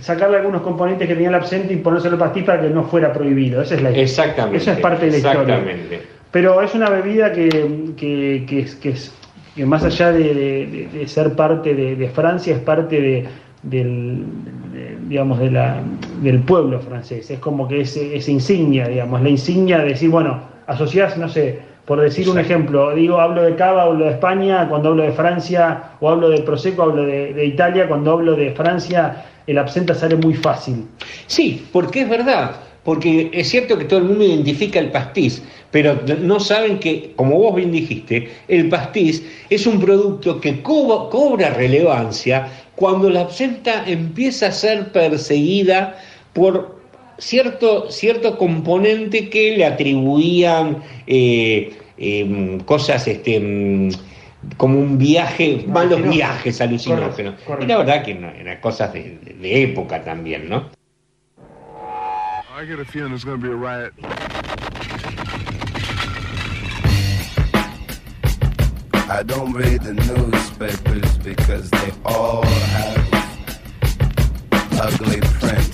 [0.00, 3.12] sacarle algunos componentes que tenía la absenta y ponérselo al pastiz para que no fuera
[3.12, 3.62] prohibido.
[3.62, 4.58] Esa es la Exactamente.
[4.58, 5.40] Eso es parte de la historia.
[5.42, 6.00] Exactamente.
[6.30, 7.48] Pero es una bebida que,
[7.96, 9.12] que, que es, que, es-
[9.54, 13.24] que más allá de, de- ser parte de, de Francia, es parte de,
[13.62, 14.24] del,
[14.72, 15.80] de- digamos, de la,
[16.22, 17.30] del pueblo francés.
[17.30, 21.58] Es como que es, es insignia, digamos, la insignia de decir, bueno, asociás, no sé,
[21.84, 25.82] por decir un ejemplo, digo, hablo de Cava, hablo de España, cuando hablo de Francia,
[26.00, 30.16] o hablo de Prosecco, hablo de, de Italia, cuando hablo de Francia, el absenta sale
[30.16, 30.86] muy fácil.
[31.26, 32.52] Sí, porque es verdad.
[32.84, 37.38] Porque es cierto que todo el mundo identifica el pastiz, pero no saben que, como
[37.38, 42.46] vos bien dijiste, el pastiz es un producto que co- cobra relevancia
[42.76, 45.96] cuando la absenta empieza a ser perseguida
[46.34, 46.76] por
[47.18, 53.90] cierto, cierto componente que le atribuían eh, em, cosas este, em,
[54.56, 56.12] como un viaje, malos Alucinógeno.
[56.12, 57.14] viajes alucinógenos.
[57.14, 57.64] Correcto, correcto.
[57.64, 60.70] Y la verdad que no, eran cosas de, de- época también, ¿no?
[62.56, 63.92] I get a feeling there's gonna be a riot.
[69.10, 73.12] I don't read the newspapers because they all have
[74.80, 75.73] ugly prints.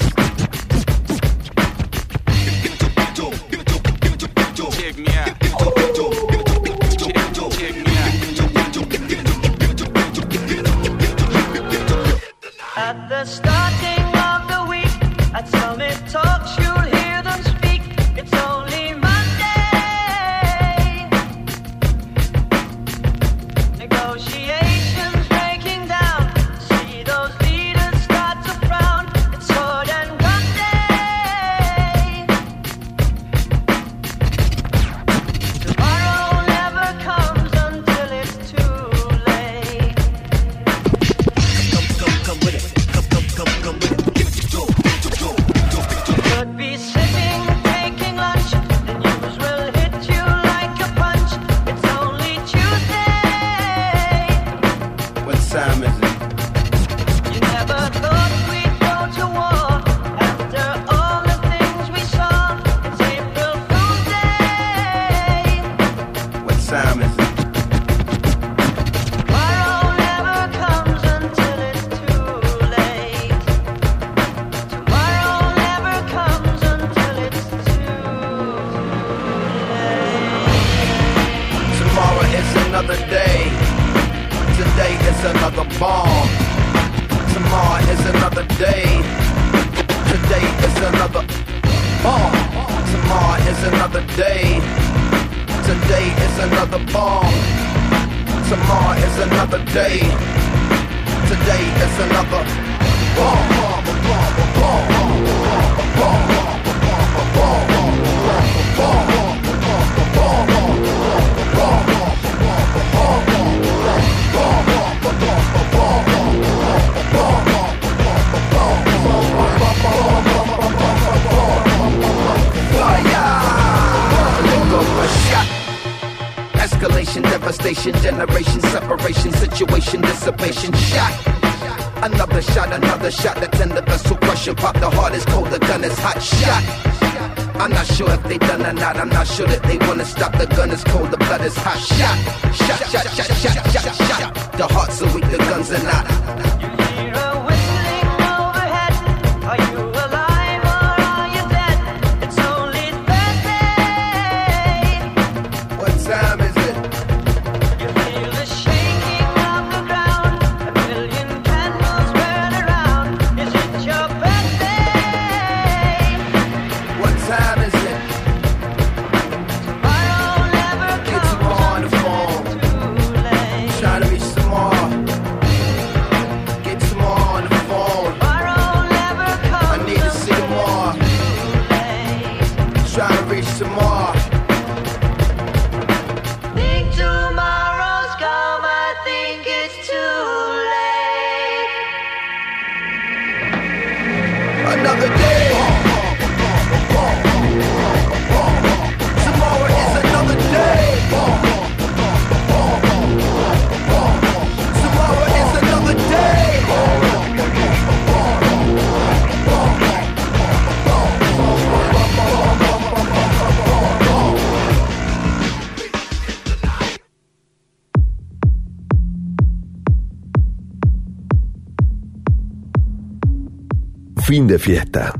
[224.30, 225.12] Fin de fiesta.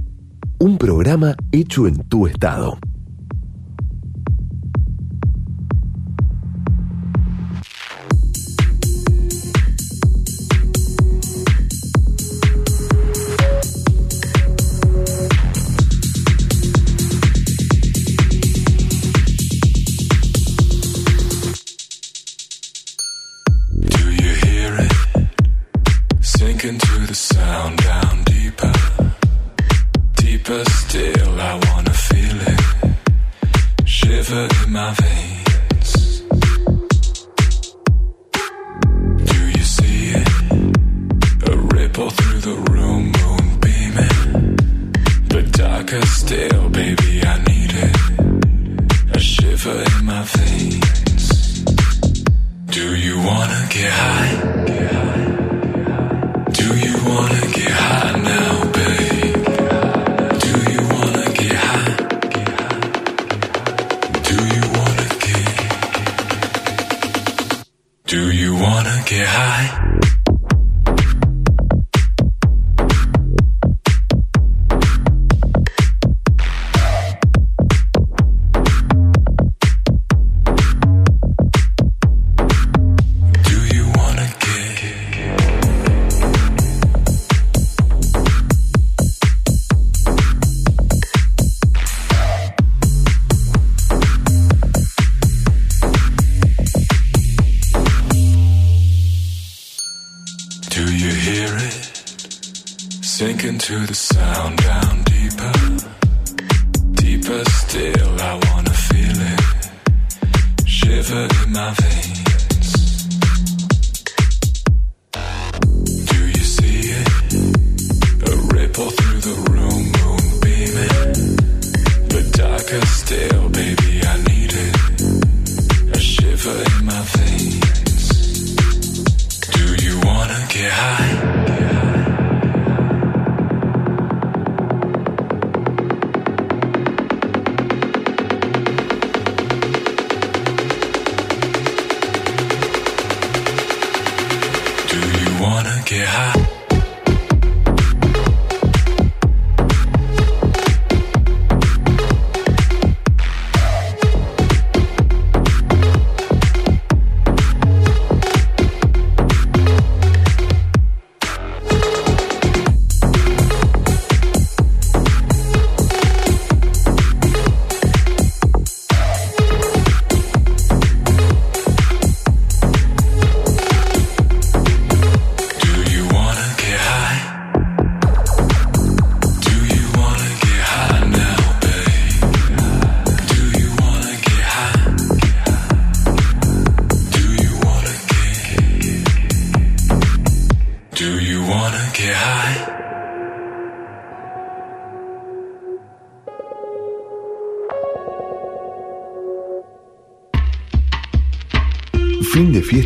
[0.61, 2.78] Un programa hecho en tu estado.
[46.31, 49.16] Baby, I need it.
[49.16, 51.64] A shiver in my veins.
[52.66, 54.59] Do you wanna get high?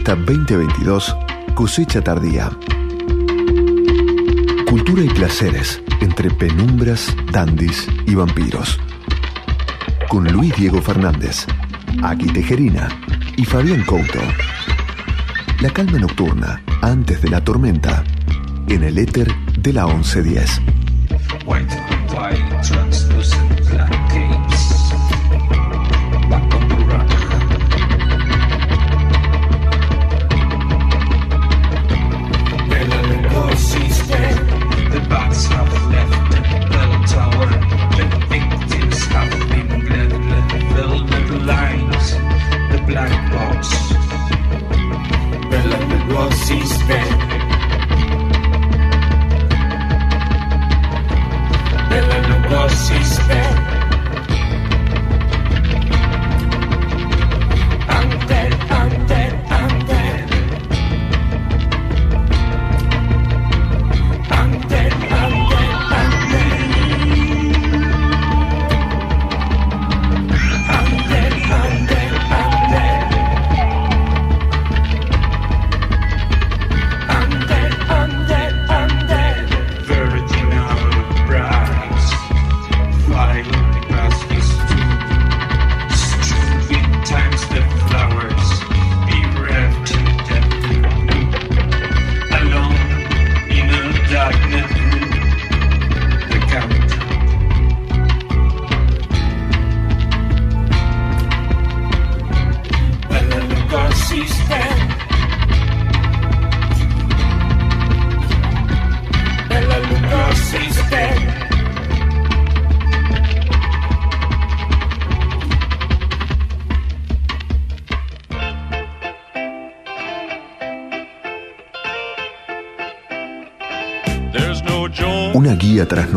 [0.04, 1.16] Fiesta 2022,
[1.54, 2.50] cosecha tardía.
[4.68, 8.78] Cultura y placeres entre penumbras, dandis y vampiros.
[10.08, 11.46] Con Luis Diego Fernández,
[12.02, 12.88] Aki Tejerina
[13.38, 14.20] y Fabián Couto.
[15.60, 18.04] La calma nocturna antes de la tormenta
[18.68, 20.73] en el éter de la 1110.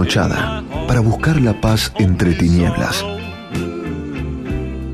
[0.07, 3.05] Trasnochada para buscar la paz entre tinieblas.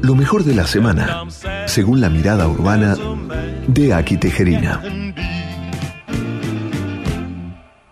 [0.01, 1.24] Lo mejor de la semana,
[1.66, 2.95] según la mirada urbana
[3.68, 4.82] de Aki Tejerina.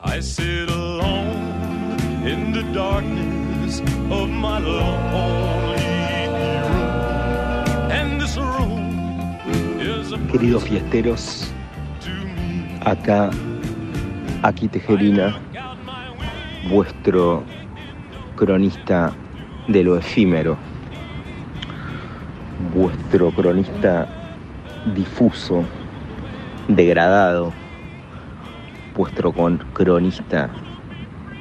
[0.03, 1.95] I sit alone
[2.25, 6.71] in the darkness of my lonely room.
[7.91, 9.39] And this room
[9.79, 11.51] is a Queridos fiesteros,
[12.81, 13.29] acá
[14.43, 15.39] Aquí Tejerina,
[16.71, 17.43] vuestro
[18.37, 19.11] cronista
[19.67, 20.57] de lo efímero,
[22.73, 24.07] vuestro cronista
[24.95, 25.65] difuso,
[26.69, 27.51] degradado,
[28.95, 29.33] vuestro
[29.73, 30.49] cronista,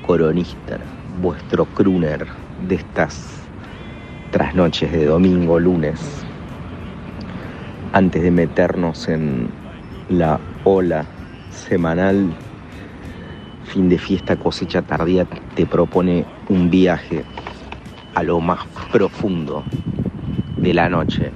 [0.04, 0.78] coronista,
[1.22, 2.26] vuestro crooner
[2.66, 3.48] de estas
[4.32, 6.24] trasnoches de domingo, lunes,
[7.92, 9.48] antes de meternos en
[10.08, 11.06] la ola
[11.52, 12.34] semanal,
[13.88, 15.24] de fiesta, cosecha tardía,
[15.54, 17.24] te propone un viaje
[18.14, 19.64] a lo más profundo
[20.56, 21.30] de la noche.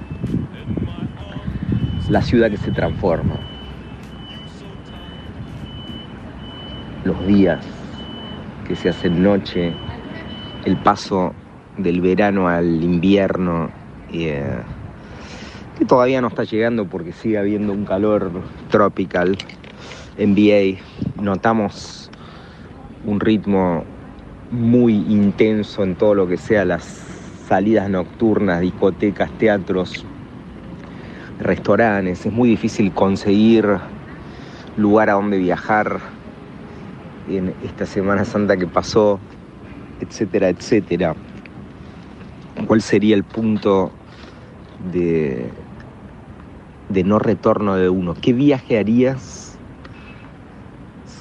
[2.09, 3.35] La ciudad que se transforma.
[7.03, 7.65] Los días
[8.67, 9.73] que se hacen noche,
[10.65, 11.33] el paso
[11.77, 13.69] del verano al invierno,
[14.11, 14.57] eh,
[15.77, 18.31] que todavía no está llegando porque sigue habiendo un calor
[18.69, 19.37] tropical.
[20.17, 20.79] NBA,
[21.21, 22.04] notamos
[23.05, 23.83] un ritmo
[24.51, 26.83] muy intenso en todo lo que sea las
[27.47, 30.05] salidas nocturnas, discotecas, teatros,
[31.39, 32.25] restaurantes.
[32.25, 33.65] Es muy difícil conseguir
[34.77, 35.99] lugar a donde viajar
[37.29, 39.19] en esta Semana Santa que pasó,
[39.99, 41.15] etcétera, etcétera.
[42.67, 43.91] ¿Cuál sería el punto
[44.91, 45.49] de,
[46.89, 48.15] de no retorno de uno?
[48.19, 49.57] ¿Qué viaje harías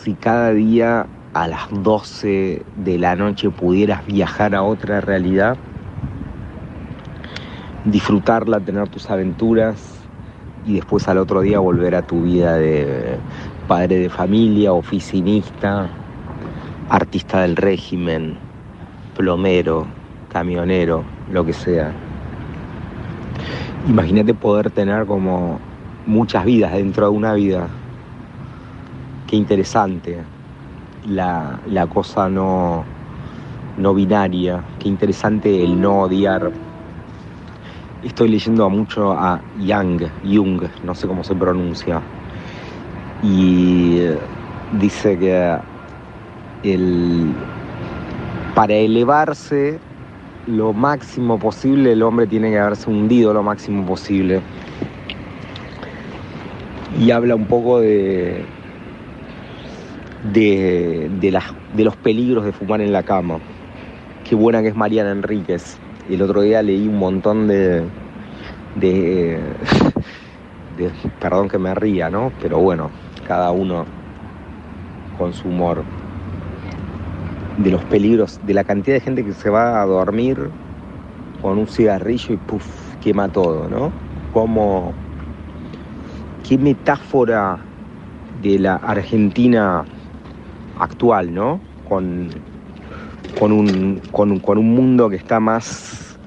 [0.03, 5.57] si cada día a las 12 de la noche pudieras viajar a otra realidad?
[7.85, 9.99] Disfrutarla, tener tus aventuras
[10.64, 13.18] y después al otro día volver a tu vida de
[13.66, 15.89] padre de familia, oficinista,
[16.89, 18.39] artista del régimen,
[19.16, 19.87] plomero,
[20.30, 21.93] camionero, lo que sea.
[23.89, 25.59] Imagínate poder tener como
[26.07, 27.66] muchas vidas dentro de una vida.
[29.26, 30.34] Qué interesante
[31.07, 32.84] la, la cosa no,
[33.76, 36.50] no binaria, qué interesante el no odiar.
[38.02, 42.02] Estoy leyendo mucho a Young, Jung, no sé cómo se pronuncia,
[43.22, 44.00] y
[44.78, 45.59] dice que
[46.62, 47.32] el,
[48.55, 49.78] para elevarse
[50.46, 54.42] lo máximo posible, el hombre tiene que haberse hundido lo máximo posible.
[57.00, 58.44] y habla un poco de,
[60.32, 63.38] de, de las- de los peligros de fumar en la cama.
[64.28, 65.76] Qué buena que es Mariana Enríquez.
[66.08, 67.82] El otro día leí un montón de,
[68.76, 69.38] de,
[70.78, 72.32] de- perdón que me ría, ¿no?
[72.40, 72.90] Pero bueno,
[73.26, 73.84] cada uno
[75.18, 75.84] con su humor.
[77.58, 80.50] De los peligros, de la cantidad de gente que se va a dormir
[81.40, 82.64] con un cigarrillo y puff,
[83.00, 83.92] quema todo, ¿no?
[84.32, 84.92] Como,
[86.48, 87.58] qué metáfora
[88.42, 89.84] de la Argentina
[90.78, 91.60] actual, ¿no?
[91.88, 92.30] Con,
[93.38, 96.18] con, un, con, un- con un mundo que está más,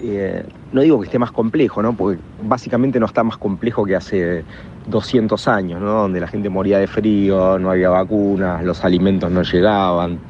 [0.00, 1.92] eh, no digo que esté más complejo, ¿no?
[1.94, 4.44] Porque básicamente no está más complejo que hace
[4.86, 5.92] 200 años, ¿no?
[6.02, 10.20] Donde la gente moría de frío, no había vacunas, los alimentos no llegaban.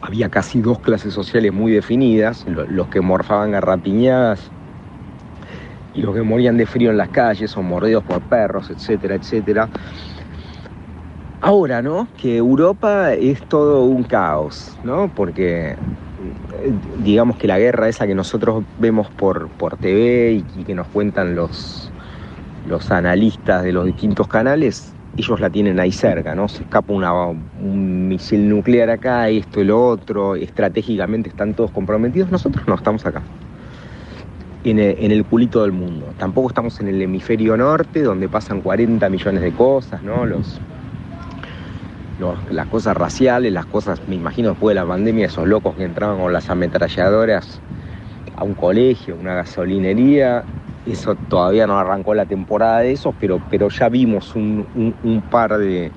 [0.00, 4.50] Había casi dos clases sociales muy definidas, lo- los que morfaban garrapiñadas
[5.94, 9.70] y los que morían de frío en las calles o mordidos por perros, etcétera, etcétera.
[11.46, 12.08] Ahora, ¿no?
[12.16, 15.12] Que Europa es todo un caos, ¿no?
[15.14, 15.76] Porque eh,
[17.02, 21.34] digamos que la guerra esa que nosotros vemos por, por TV y, que nos cuentan
[21.34, 21.90] los,
[22.66, 26.48] los analistas de los distintos canales, ellos la tienen ahí cerca, ¿no?
[26.48, 32.30] Se escapa una- un misil nuclear acá, esto y lo otro, estratégicamente están todos comprometidos,
[32.30, 33.20] nosotros no estamos acá.
[34.64, 36.06] En el, en el culito del mundo.
[36.16, 40.24] Tampoco estamos en el hemisferio norte, donde pasan 40 millones de cosas, ¿no?
[40.24, 40.58] Los,
[42.50, 46.18] las cosas raciales, las cosas, me imagino después de la pandemia, esos locos que entraban
[46.20, 47.60] con las ametralladoras
[48.36, 50.44] a un colegio, una gasolinería,
[50.86, 55.22] eso todavía no arrancó la temporada de esos, pero, pero ya vimos un, un- un
[55.22, 55.90] par de,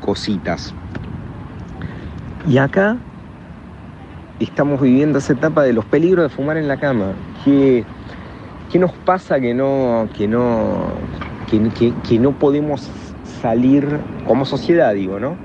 [0.00, 0.74] cositas.
[2.48, 2.96] Y acá
[4.40, 7.12] estamos viviendo esa etapa de los peligros de fumar en la cama.
[7.44, 7.84] ¿Qué,
[8.70, 10.88] qué nos pasa que no, que no,
[11.50, 12.90] que no podemos
[13.40, 15.36] salir como sociedad, digo, ¿no?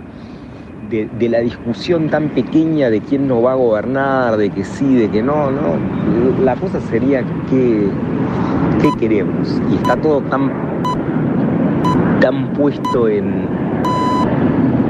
[0.90, 5.10] De, la discusión tan pequeña de quién nos va a gobernar, de que sí, de
[5.10, 5.76] que no, ¿no?
[6.44, 7.90] La cosa sería que,
[8.80, 9.60] qué queremos.
[9.72, 10.52] Y está todo tan,
[12.20, 13.48] tan puesto en,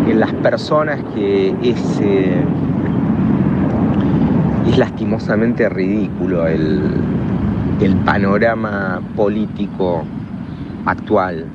[0.10, 2.43] en las personas que es, eh,
[4.68, 6.82] es lastimosamente ridículo el,
[7.80, 10.04] el panorama político
[10.86, 11.45] actual.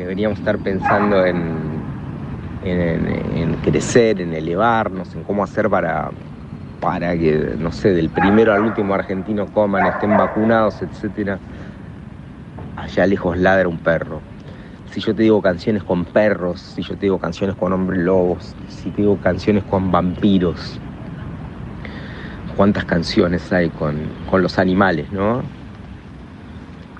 [0.00, 1.36] Deberíamos estar pensando en,
[2.64, 6.10] en, en- en crecer, en elevarnos, en cómo hacer para,
[6.80, 11.38] para que, no sé, del primero al último argentino coman, estén vacunados, etcétera.
[12.76, 14.22] Allá lejos ladra un perro.
[14.90, 18.56] Si yo te digo canciones con perros, si yo te digo canciones con hombres lobos,
[18.68, 20.80] si te digo canciones con vampiros,
[22.56, 23.96] cuántas canciones hay con,
[24.30, 25.42] con los animales, ¿no?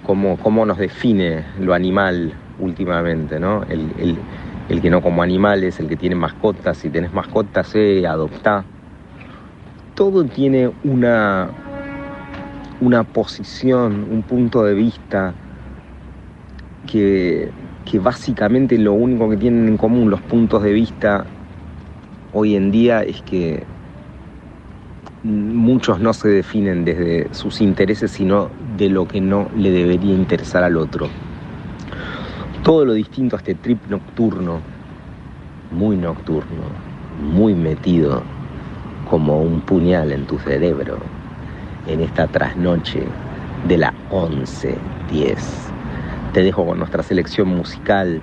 [0.02, 3.62] Cómo, cómo nos define lo animal últimamente, ¿no?
[3.64, 4.18] El, el-
[4.68, 8.64] el que no como animales, el que tiene mascotas, si tenés mascotas, eh, adoptá.
[9.96, 11.50] Todo tiene una,
[12.80, 15.34] una posición, un punto de vista
[16.86, 17.52] que,
[17.84, 21.26] que básicamente lo único que tienen en común los puntos de vista
[22.32, 23.66] hoy en día es que
[25.22, 30.64] muchos no se definen desde sus intereses, sino de lo que no le debería interesar
[30.64, 31.08] al otro.
[32.62, 34.60] Todo lo distinto a este trip nocturno,
[35.70, 36.64] muy nocturno,
[37.22, 38.22] muy metido
[39.08, 40.98] como un puñal en tu cerebro,
[41.86, 43.06] en esta trasnoche
[43.66, 44.76] de la 11-10.
[46.34, 48.20] Te dejo con nuestra selección musical.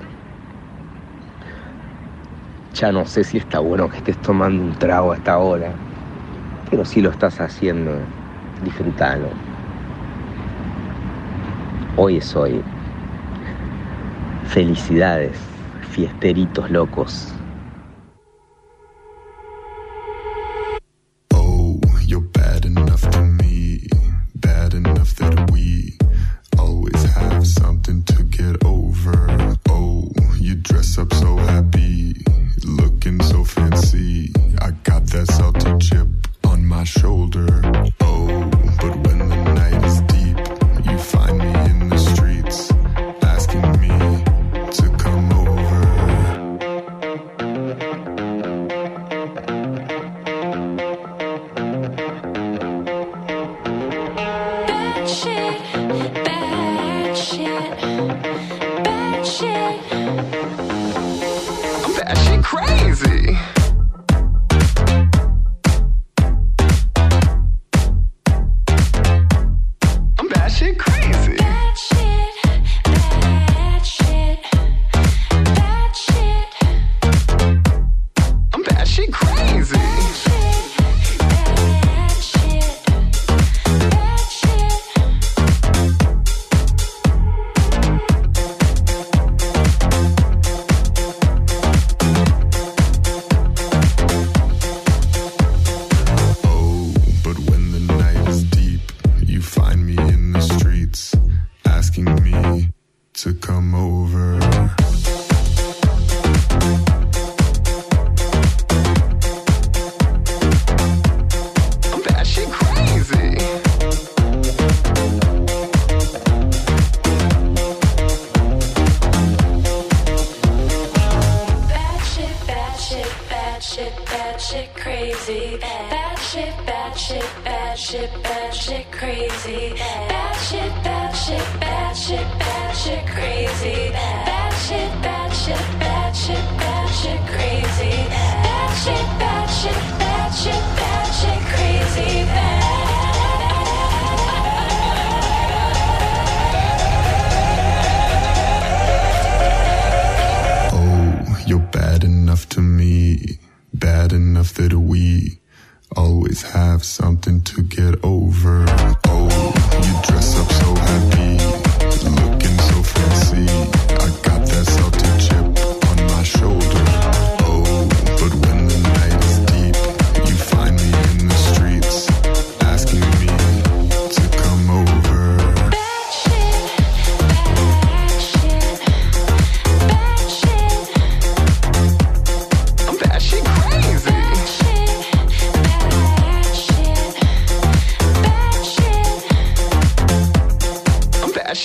[2.75, 5.71] Ya no sé si está bueno que estés tomando un trago a esta hora,
[6.69, 7.91] pero si lo estás haciendo,
[8.63, 9.29] disfrútalo.
[11.95, 12.61] Hoy es hoy.
[14.47, 15.37] Felicidades,
[15.91, 17.36] fiesteritos locos.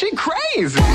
[0.02, 0.91] She crazy.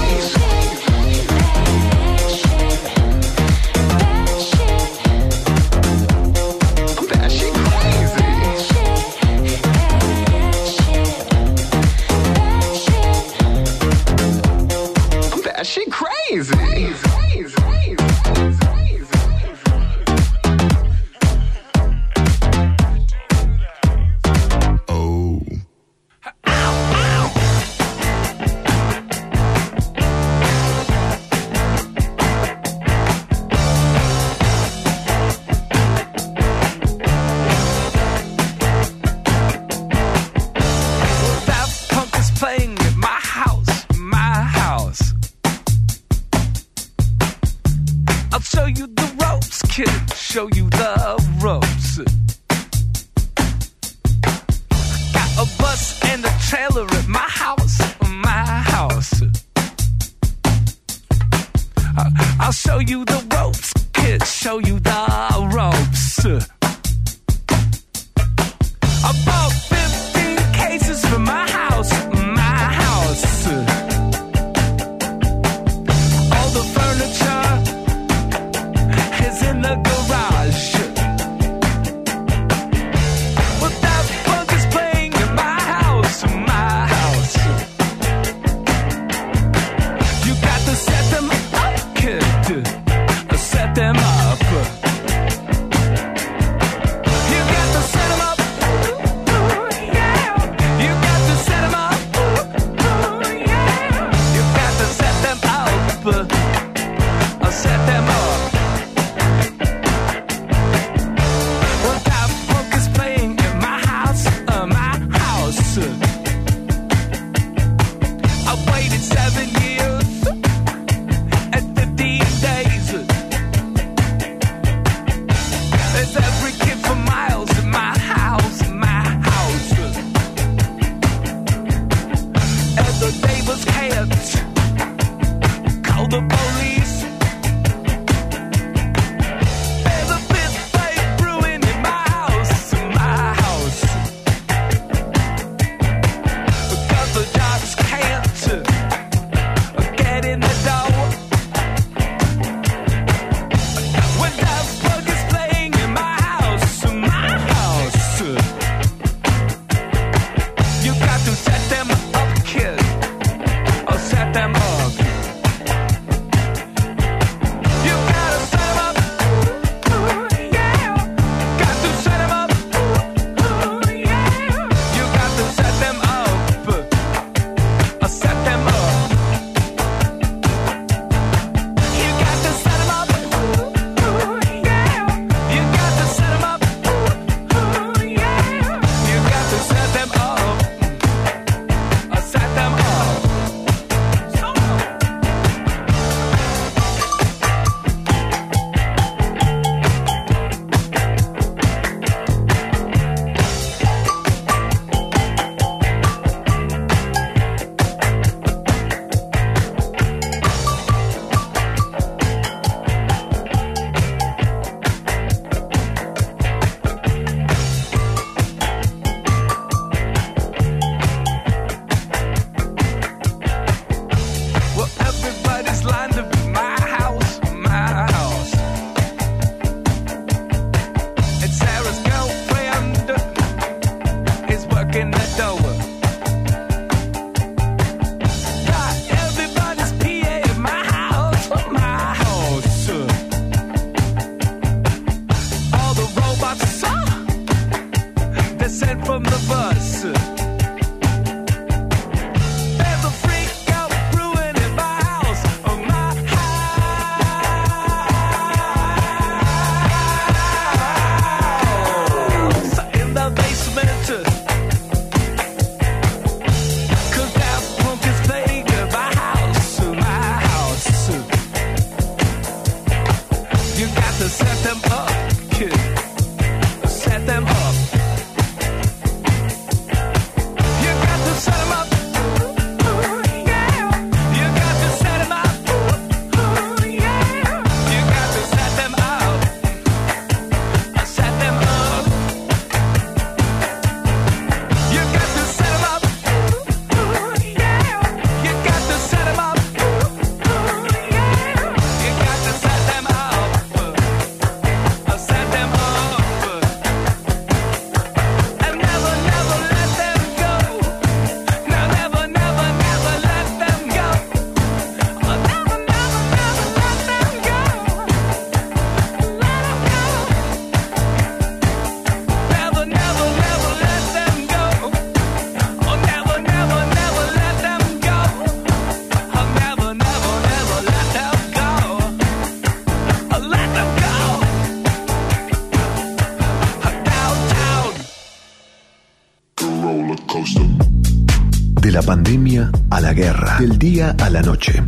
[342.08, 344.82] Pandemia a la guerra, del día a la noche.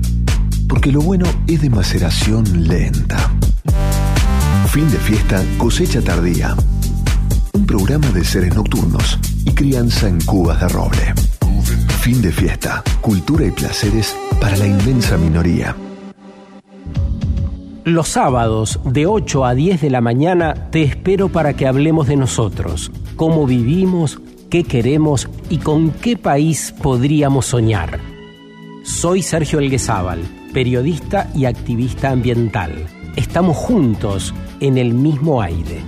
[0.69, 3.17] Porque lo bueno es de maceración lenta.
[4.67, 6.55] Fin de fiesta, cosecha tardía.
[7.51, 11.13] Un programa de seres nocturnos y crianza en cubas de roble.
[11.99, 15.75] Fin de fiesta, cultura y placeres para la inmensa minoría.
[17.83, 22.15] Los sábados de 8 a 10 de la mañana te espero para que hablemos de
[22.15, 27.99] nosotros, cómo vivimos, qué queremos y con qué país podríamos soñar.
[28.83, 30.21] Soy Sergio Elguezábal,
[30.53, 32.85] periodista y activista ambiental.
[33.15, 35.81] Estamos juntos en el mismo aire.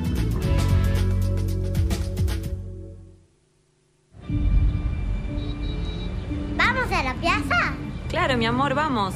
[6.57, 7.73] ¿Vamos a la plaza?
[8.09, 9.13] Claro, mi amor, vamos.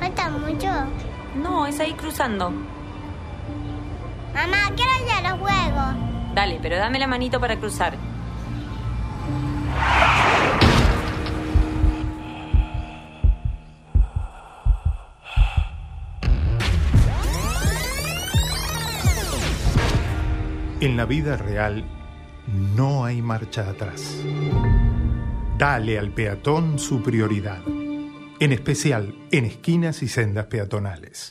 [0.00, 0.68] ¿Falta mucho?
[1.42, 2.50] No, es ahí cruzando.
[4.34, 6.34] Mamá, quiero ir a los juegos.
[6.34, 8.09] Dale, pero dame la manito para cruzar.
[21.00, 21.82] La vida real
[22.76, 24.22] no hay marcha atrás.
[25.56, 27.62] Dale al peatón su prioridad,
[28.38, 31.30] en especial en esquinas y sendas peatonales.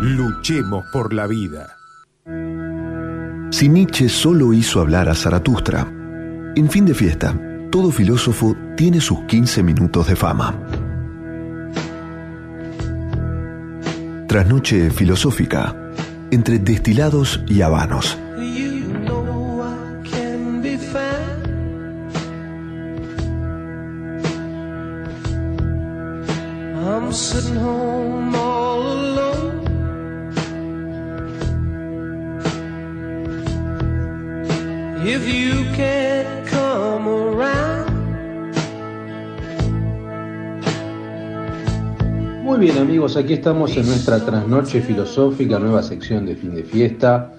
[0.00, 1.76] Luchemos por la vida.
[3.52, 5.86] Si Nietzsche solo hizo hablar a Zaratustra,
[6.56, 7.38] en fin de fiesta,
[7.70, 10.60] todo filósofo tiene sus 15 minutos de fama.
[14.36, 15.74] Trasnoche filosófica,
[16.30, 18.18] entre destilados y habanos.
[43.16, 47.32] Aquí estamos en nuestra trasnoche filosófica, nueva sección de fin de fiesta.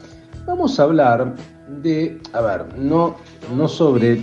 [0.47, 1.35] Vamos a hablar
[1.83, 3.17] de, a ver, no,
[3.55, 4.21] no sobre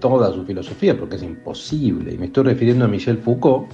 [0.00, 3.68] toda su filosofía, porque es imposible, y me estoy refiriendo a Michel Foucault,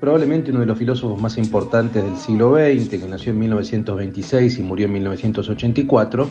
[0.00, 4.62] probablemente uno de los filósofos más importantes del siglo XX, que nació en 1926 y
[4.62, 6.28] murió en 1984,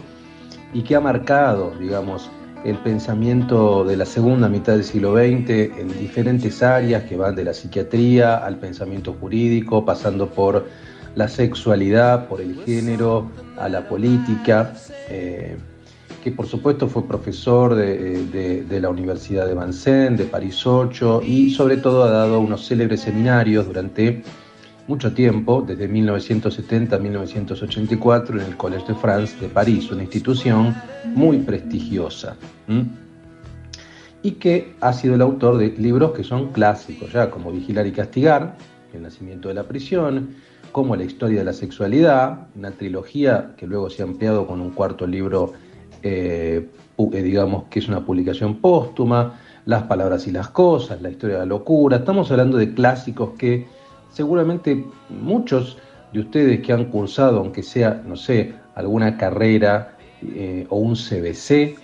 [0.73, 2.31] y que ha marcado, digamos,
[2.65, 5.49] el pensamiento de la segunda mitad del siglo XX
[5.79, 10.67] en diferentes áreas que van de la psiquiatría al pensamiento jurídico, pasando por
[11.15, 14.73] la sexualidad, por el género, a la política,
[15.09, 15.57] eh,
[16.23, 21.21] que por supuesto fue profesor de, de- de la Universidad de Vincennes, de París 8,
[21.25, 24.21] y sobre todo ha dado unos célebres seminarios durante
[24.89, 30.75] mucho tiempo, desde 1970 a 1984, en el Collège de France de París, una institución
[31.05, 32.35] muy prestigiosa.
[34.23, 37.91] Y que ha sido el autor de libros que son clásicos ya, como Vigilar y
[37.91, 38.57] Castigar,
[38.91, 40.29] El nacimiento de la prisión,
[40.71, 44.71] como La historia de la sexualidad, una trilogía que luego se ha ampliado con un
[44.71, 45.53] cuarto libro,
[46.01, 46.67] eh,
[46.97, 51.41] eh, digamos que es una publicación póstuma, Las palabras y las cosas, La historia de
[51.41, 51.97] la locura.
[51.97, 53.78] Estamos hablando de clásicos que
[54.11, 55.77] seguramente muchos
[56.13, 61.77] de ustedes que han cursado, aunque sea, no sé, alguna carrera eh, o un CBC,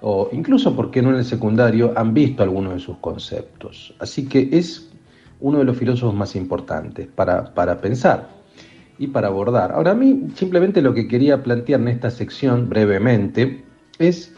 [0.00, 3.94] o incluso, ¿por qué no en el secundario?, han visto algunos de sus conceptos.
[3.98, 4.90] Así que es
[5.40, 8.28] uno de los filósofos más importantes para, para pensar
[8.98, 9.72] y para abordar.
[9.72, 13.64] Ahora, a mí simplemente lo que quería plantear en esta sección brevemente
[13.98, 14.34] es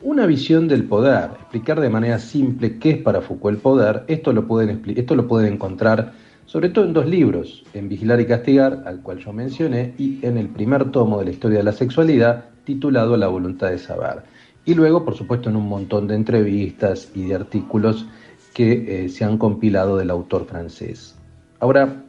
[0.00, 4.04] una visión del poder, explicar de manera simple qué es para Foucault el poder.
[4.06, 6.12] Esto lo pueden, esto lo pueden encontrar
[6.54, 10.38] sobre todo en dos libros, en Vigilar y Castigar, al cual yo mencioné, y en
[10.38, 14.22] el primer tomo de la historia de la sexualidad, titulado La voluntad de saber.
[14.64, 18.06] Y luego, por supuesto, en un montón de entrevistas y de artículos
[18.54, 21.16] que eh, se han compilado del autor francés.
[21.58, 22.04] Ahora,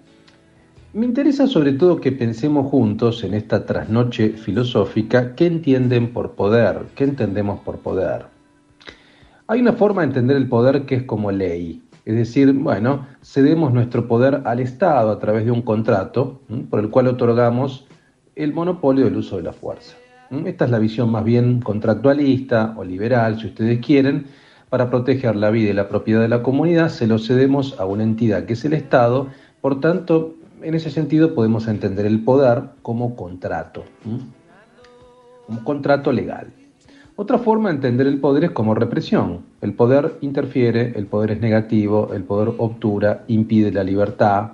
[0.93, 6.83] me interesa sobre todo que pensemos juntos en esta trasnoche filosófica qué entienden por poder,
[6.93, 8.27] qué entendemos por poder.
[9.47, 13.73] Hay una forma de entender el poder que es como ley, es decir, bueno, cedemos
[13.73, 17.87] nuestro poder al Estado a través de un contrato por el cual otorgamos
[18.35, 19.95] el monopolio del uso de la fuerza.
[20.45, 24.27] Esta es la visión más bien contractualista o liberal, si ustedes quieren,
[24.69, 28.03] para proteger la vida y la propiedad de la comunidad, se lo cedemos a una
[28.03, 29.27] entidad que es el Estado,
[29.61, 33.83] por tanto, en ese sentido podemos entender el poder como contrato,
[35.47, 36.51] un contrato legal.
[37.17, 39.45] Otra forma de entender el poder es como represión.
[39.61, 44.51] El poder interfiere, el poder es negativo, el poder obtura, impide la libertad.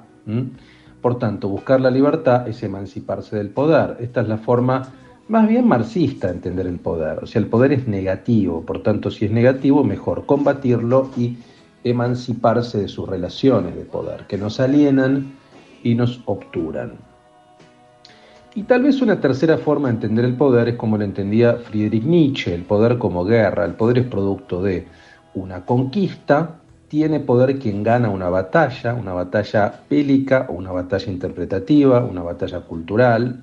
[1.02, 3.98] Por tanto, buscar la libertad es emanciparse del poder.
[4.00, 4.94] Esta es la forma
[5.28, 7.24] más bien marxista de entender el poder.
[7.24, 11.38] O sea, el poder es negativo, por tanto, si es negativo, mejor combatirlo y
[11.84, 15.32] emanciparse de sus relaciones de poder, que nos alienan
[15.82, 16.92] y nos obturan.
[18.54, 22.04] Y tal vez una tercera forma de entender el poder es como lo entendía Friedrich
[22.04, 23.64] Nietzsche, el poder como guerra.
[23.64, 24.88] El poder es producto de
[25.34, 26.60] una conquista,
[26.90, 32.60] tiene poder quien gana una batalla, una batalla bélica o una batalla interpretativa, una batalla
[32.60, 33.42] cultural,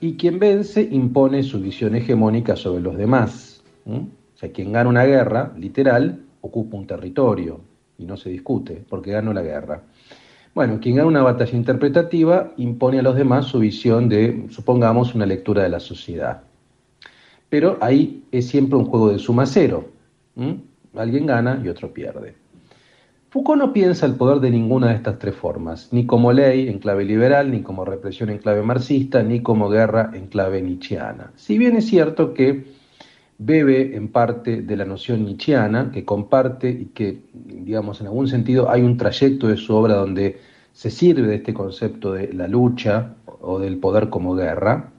[0.00, 3.62] y quien vence impone su visión hegemónica sobre los demás.
[3.84, 7.60] O sea, quien gana una guerra, literal, ocupa un territorio
[7.98, 9.82] y no se discute porque ganó la guerra.
[10.54, 15.24] Bueno, quien gana una batalla interpretativa impone a los demás su visión de, supongamos, una
[15.26, 16.42] lectura de la sociedad.
[17.48, 19.88] Pero ahí es siempre un juego de suma cero.
[20.94, 22.34] Alguien gana y otro pierde.
[23.30, 26.80] Foucault no piensa el poder de ninguna de estas tres formas, ni como ley en
[26.80, 31.30] clave liberal, ni como represión en clave marxista, ni como guerra en clave nietzscheana.
[31.36, 32.64] Si bien es cierto que
[33.42, 38.70] bebe en parte de la noción nietzscheana, que comparte y que, digamos, en algún sentido
[38.70, 40.38] hay un trayecto de su obra donde
[40.72, 44.92] se sirve de este concepto de la lucha o del poder como guerra.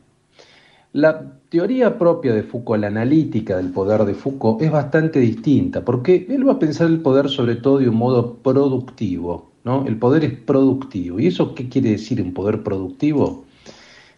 [0.93, 6.25] La teoría propia de Foucault, la analítica del poder de Foucault, es bastante distinta, porque
[6.27, 9.85] él va a pensar el poder sobre todo de un modo productivo, ¿no?
[9.85, 11.19] El poder es productivo.
[11.19, 13.45] ¿Y eso qué quiere decir un poder productivo?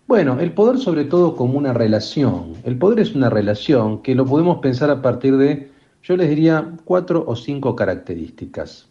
[0.08, 2.54] Bueno, el poder sobre todo como una relación.
[2.64, 5.72] El poder es una relación que lo podemos pensar a partir de,
[6.04, 8.90] yo les diría, cuatro o cinco características.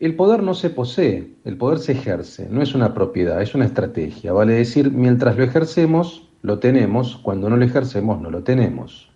[0.00, 3.66] El poder no se posee, el poder se ejerce, no es una propiedad, es una
[3.66, 4.32] estrategia.
[4.32, 9.10] Vale decir, mientras lo ejercemos, lo tenemos, cuando no lo ejercemos, no lo tenemos.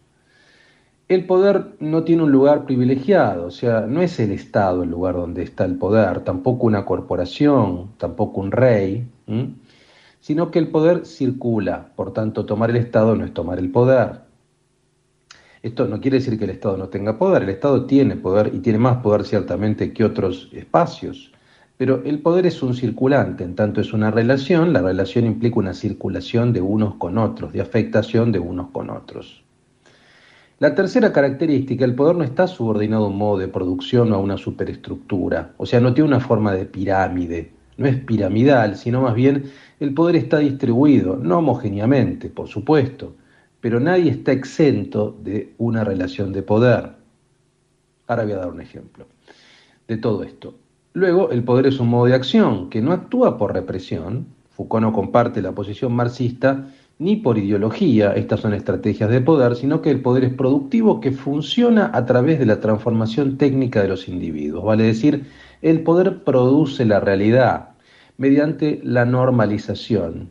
[1.09, 5.15] El poder no tiene un lugar privilegiado, o sea, no es el Estado el lugar
[5.15, 9.07] donde está el poder, tampoco una corporación, tampoco un rey.
[10.20, 14.20] Sino que el poder circula, por tanto, tomar el Estado no es tomar el poder.
[15.62, 18.61] Esto no quiere decir que el Estado no tenga poder, el Estado tiene poder y
[18.61, 21.32] tiene más poder ciertamente que otros espacios,
[21.77, 25.74] pero el poder es un circulante, en tanto es una relación, la relación implica una
[25.74, 29.43] circulación de unos con otros, de afectación de unos con otros.
[30.61, 34.19] La tercera característica, el poder no está subordinado a un modo de producción o a
[34.19, 39.15] una superestructura, o sea, no tiene una forma de pirámide, no es piramidal, sino más
[39.15, 39.45] bien
[39.80, 43.14] el poder está distribuido, no homogéneamente, por supuesto,
[43.60, 46.90] pero nadie está exento de una relación de poder.
[48.06, 49.06] Ahora voy a dar un ejemplo
[49.86, 50.55] de todo esto.
[50.94, 54.26] Luego, el poder es un modo de acción que no actúa por represión.
[54.50, 56.68] Foucault no comparte la posición marxista
[56.98, 61.12] ni por ideología, estas son estrategias de poder, sino que el poder es productivo que
[61.12, 64.64] funciona a través de la transformación técnica de los individuos.
[64.64, 65.26] Vale decir,
[65.62, 67.70] el poder produce la realidad
[68.19, 70.28] mediante la normalización,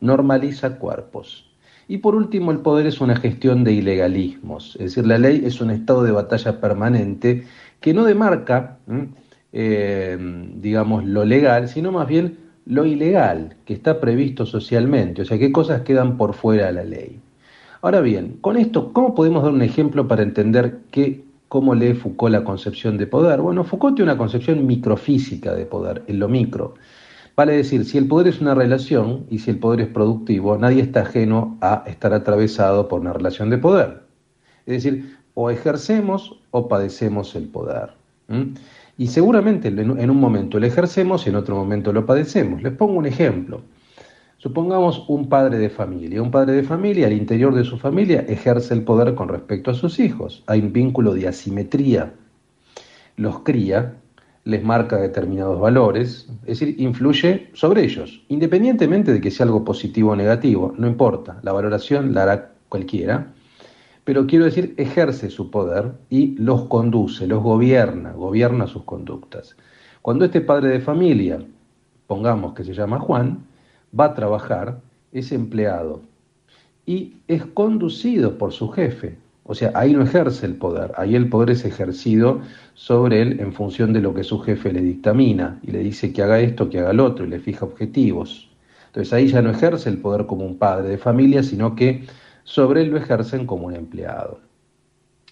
[0.00, 1.48] normaliza cuerpos.
[1.88, 5.60] Y por último, el poder es una gestión de ilegalismos, es decir, la ley es
[5.60, 7.46] un estado de batalla permanente
[7.80, 8.78] que no demarca,
[9.52, 10.18] eh,
[10.56, 15.50] digamos, lo legal, sino más bien lo ilegal que está previsto socialmente, o sea, qué
[15.50, 17.20] cosas quedan por fuera de la ley.
[17.82, 22.32] Ahora bien, con esto, ¿cómo podemos dar un ejemplo para entender qué, cómo lee Foucault
[22.32, 23.40] la concepción de poder?
[23.40, 26.74] Bueno, Foucault tiene una concepción microfísica de poder, en lo micro.
[27.34, 30.82] Vale decir, si el poder es una relación y si el poder es productivo, nadie
[30.82, 34.02] está ajeno a estar atravesado por una relación de poder.
[34.66, 37.94] Es decir, o ejercemos o padecemos el poder.
[38.98, 42.62] Y seguramente en en un momento lo ejercemos y en otro momento lo padecemos.
[42.62, 43.62] Les pongo un ejemplo.
[44.42, 46.20] Supongamos un padre de familia.
[46.20, 49.74] Un padre de familia, al interior de su familia, ejerce el poder con respecto a
[49.74, 50.42] sus hijos.
[50.48, 52.12] Hay un vínculo de asimetría.
[53.16, 54.01] Los cría,
[54.44, 60.10] les marca determinados valores, es decir, influye sobre ellos, independientemente de que sea algo positivo
[60.10, 63.32] o negativo, no importa, la valoración la hará cualquiera,
[64.04, 69.56] pero quiero decir, ejerce su poder y los conduce, los gobierna, gobierna sus conductas.
[70.02, 71.38] Cuando este padre de familia,
[72.08, 73.46] pongamos que se llama Juan,
[73.98, 74.80] va a trabajar,
[75.12, 76.02] es empleado
[76.84, 79.18] y es conducido por su jefe.
[79.52, 82.40] O sea, ahí no ejerce el poder, ahí el poder es ejercido
[82.72, 86.22] sobre él en función de lo que su jefe le dictamina y le dice que
[86.22, 88.48] haga esto, que haga lo otro y le fija objetivos.
[88.86, 92.06] Entonces ahí ya no ejerce el poder como un padre de familia, sino que
[92.44, 94.40] sobre él lo ejercen como un empleado.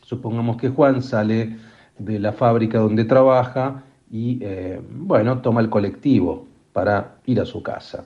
[0.03, 1.57] Supongamos que Juan sale
[1.99, 7.63] de la fábrica donde trabaja y, eh, bueno, toma el colectivo para ir a su
[7.63, 8.05] casa.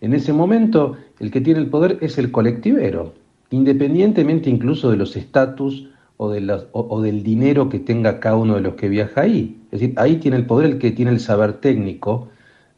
[0.00, 3.14] En ese momento, el que tiene el poder es el colectivero,
[3.50, 8.60] independientemente incluso de los estatus o, de o del dinero que tenga cada uno de
[8.60, 9.56] los que viaja ahí.
[9.70, 12.28] Es decir, ahí tiene el poder el que tiene el saber técnico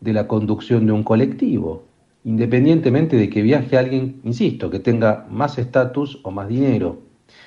[0.01, 1.85] de la conducción de un colectivo,
[2.25, 6.99] independientemente de que viaje alguien, insisto, que tenga más estatus o más dinero.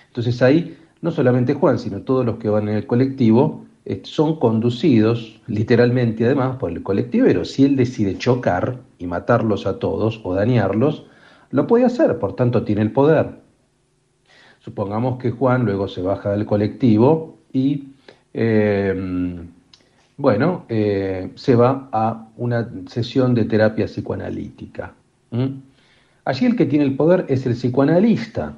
[0.08, 4.40] Entonces ahí no solamente Juan, sino todos los que van en el colectivo eh, son
[4.40, 7.44] conducidos literalmente además por el colectivero.
[7.44, 11.06] Si él decide chocar y matarlos a todos o dañarlos,
[11.54, 13.28] lo puede hacer, por tanto tiene el poder.
[14.60, 17.90] Supongamos que Juan luego se baja del colectivo y,
[18.34, 19.40] eh,
[20.18, 24.94] bueno, eh, se va a una sesión de terapia psicoanalítica.
[26.26, 28.56] Allí el que tiene el poder es el psicoanalista,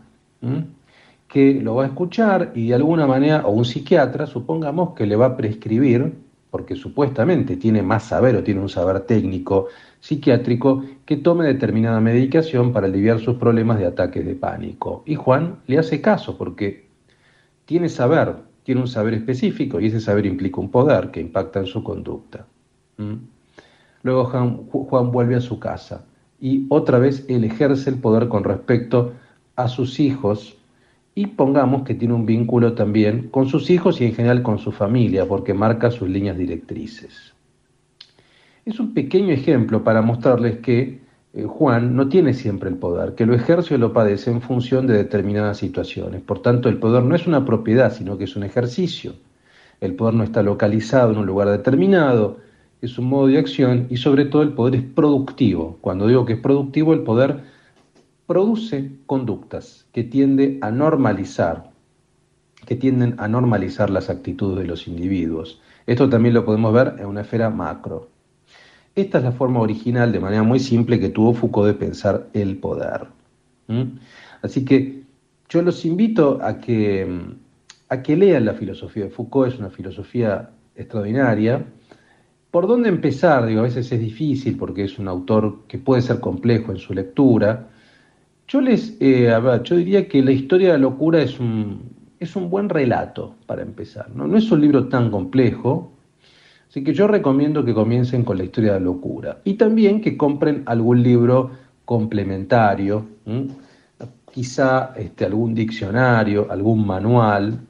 [1.28, 5.18] que lo va a escuchar y de alguna manera, o un psiquiatra, supongamos que le
[5.18, 6.14] va a prescribir,
[6.56, 9.68] porque supuestamente tiene más saber o tiene un saber técnico
[10.00, 15.04] psiquiátrico, que tome determinada medicación para aliviar sus problemas de ataques de pánico.
[15.06, 16.88] Y Juan le hace caso porque
[17.66, 21.66] tiene saber, tiene un saber específico y ese saber implica un poder que impacta en
[21.66, 22.46] su conducta.
[22.96, 23.16] ¿Mm?
[24.04, 26.06] Luego Juan, Juan vuelve a su casa
[26.40, 29.12] y otra vez él ejerce el poder con respecto
[29.58, 30.55] a sus hijos
[31.16, 34.74] y pongamos que tiene un vínculo también con sus hijos y en general con su
[34.74, 37.34] familia porque marca sus líneas directrices.
[38.66, 41.00] Es un pequeño ejemplo para mostrarles que
[41.34, 44.88] eh, Juan no tiene siempre el poder, que lo ejerce o lo padece en función
[44.88, 46.22] de determinadas situaciones.
[46.22, 49.14] Por tanto, el poder no es una propiedad, sino que es un ejercicio.
[49.80, 52.38] El poder no está localizado en un lugar determinado,
[52.82, 55.78] es un modo de acción y sobre todo el poder es productivo.
[55.80, 57.55] Cuando digo que es productivo, el poder
[58.28, 61.72] produce conductas que tiende a normalizar,
[62.66, 65.62] que tienden a normalizar las actitudes de los individuos.
[65.86, 68.10] Esto también lo podemos ver en una esfera macro.
[68.96, 72.58] Esta es la forma original, de manera muy simple, que tuvo Foucault de pensar el
[72.58, 73.08] poder.
[74.42, 75.04] Así que
[75.50, 77.08] yo los invito a que,
[77.90, 81.66] a que lean la filosofía de Foucault, es una filosofía extraordinaria.
[82.52, 83.46] ¿Por dónde empezar?
[83.46, 86.94] Digo, a veces es difícil porque es un autor que puede ser complejo en su
[86.94, 87.70] lectura.
[88.48, 91.82] Yo les, eh, yo diría que la historia de la locura es un,
[92.20, 94.10] es un buen relato para empezar.
[94.14, 94.36] ¿no?
[94.38, 95.92] es un libro tan complejo,
[96.76, 100.18] Así que yo recomiendo que comiencen con la historia de la locura y también que
[100.18, 101.52] compren algún libro
[101.86, 103.06] complementario,
[104.34, 107.62] quizá este, algún diccionario, algún manual.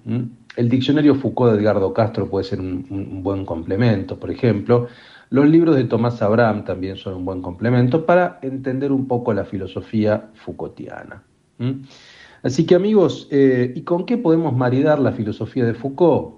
[0.55, 4.87] El diccionario Foucault de Edgardo Castro puede ser un buen complemento, por ejemplo.
[5.35, 9.43] Los libros de Tomás Abraham también son un buen complemento para entender un poco la
[9.43, 11.23] filosofía Foucaultiana.
[12.41, 16.35] Así que amigos, eh, ¿y con qué podemos maridar la filosofía de Foucault?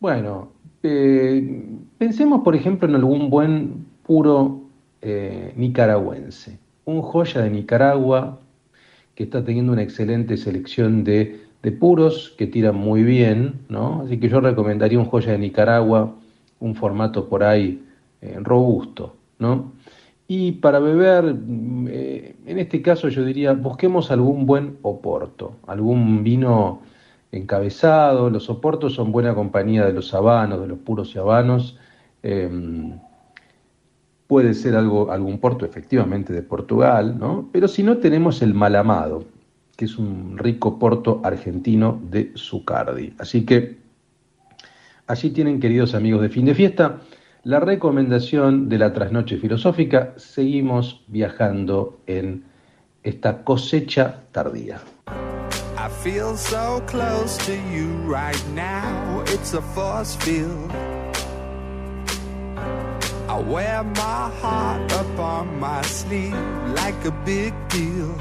[0.00, 0.50] Bueno,
[0.82, 1.64] eh,
[1.96, 4.62] pensemos, por ejemplo, en algún buen puro
[5.00, 8.40] eh, nicaragüense, un joya de Nicaragua
[9.14, 14.02] que está teniendo una excelente selección de, de puros que tiran muy bien, ¿no?
[14.04, 16.16] Así que yo recomendaría un joya de Nicaragua,
[16.58, 17.84] un formato por ahí
[18.20, 19.72] eh, robusto, ¿no?
[20.26, 26.24] Y para beber, mm, eh, en este caso yo diría, busquemos algún buen oporto, algún
[26.24, 26.82] vino
[27.32, 28.28] encabezado.
[28.30, 31.78] Los oportos son buena compañía de los habanos, de los puros y habanos.
[32.22, 32.50] Eh,
[34.26, 37.48] puede ser algo, algún porto efectivamente de Portugal, ¿no?
[37.52, 39.24] Pero si no tenemos el malamado,
[39.76, 43.14] que es un rico porto argentino de Zucardi.
[43.18, 43.78] Así que
[45.06, 46.98] allí tienen, queridos amigos de fin de fiesta,
[47.44, 50.14] la recomendación de la trasnoche filosófica.
[50.16, 52.44] Seguimos viajando en
[53.02, 54.80] esta cosecha tardía.
[55.08, 60.70] I feel so close to you right now, it's a force field.
[63.28, 66.34] I wear my heart up on my sleeve
[66.74, 68.14] like a big deal.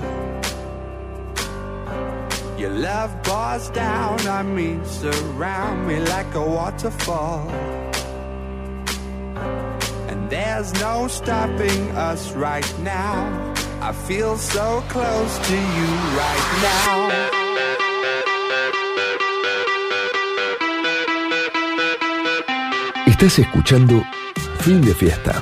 [2.58, 7.48] Your love pours down on me, surround me like a waterfall.
[10.30, 13.54] There's no stopping us right now.
[13.82, 15.88] I feel so close to you
[16.20, 17.10] right now.
[23.06, 24.04] Estás escuchando
[24.60, 25.42] Fin de Fiesta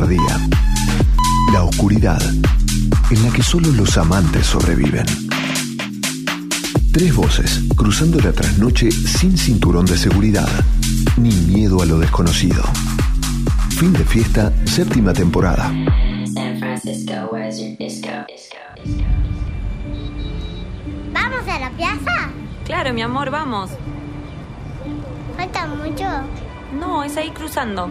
[0.00, 0.48] Tardía.
[1.52, 2.22] La oscuridad,
[3.10, 5.04] en la que solo los amantes sobreviven.
[6.90, 10.48] Tres voces, cruzando la trasnoche sin cinturón de seguridad,
[11.18, 12.62] ni miedo a lo desconocido.
[13.78, 15.70] Fin de fiesta, séptima temporada.
[16.32, 18.08] San Francisco, where's your disco?
[21.12, 22.30] ¿Vamos a la plaza?
[22.64, 23.70] Claro, mi amor, vamos.
[25.36, 26.06] ¿Falta mucho?
[26.78, 27.90] No, es ahí cruzando.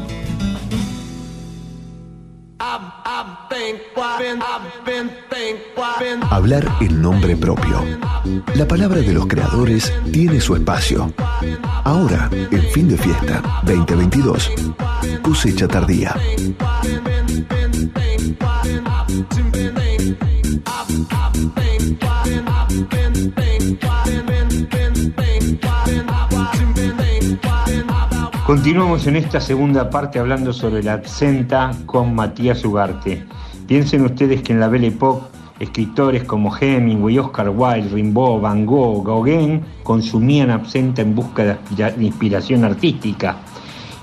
[6.29, 7.83] Hablar en nombre propio.
[8.55, 11.13] La palabra de los creadores tiene su espacio.
[11.83, 14.51] Ahora, en fin de fiesta 2022,
[15.21, 16.15] cosecha tardía.
[28.45, 33.25] Continuamos en esta segunda parte hablando sobre la absenta con Matías Ugarte.
[33.71, 35.27] Piensen ustedes que en la Belle Époque
[35.57, 42.65] escritores como Hemingway, Oscar Wilde, Rimbaud, Van Gogh, Gauguin consumían absenta en busca de inspiración
[42.65, 43.37] artística.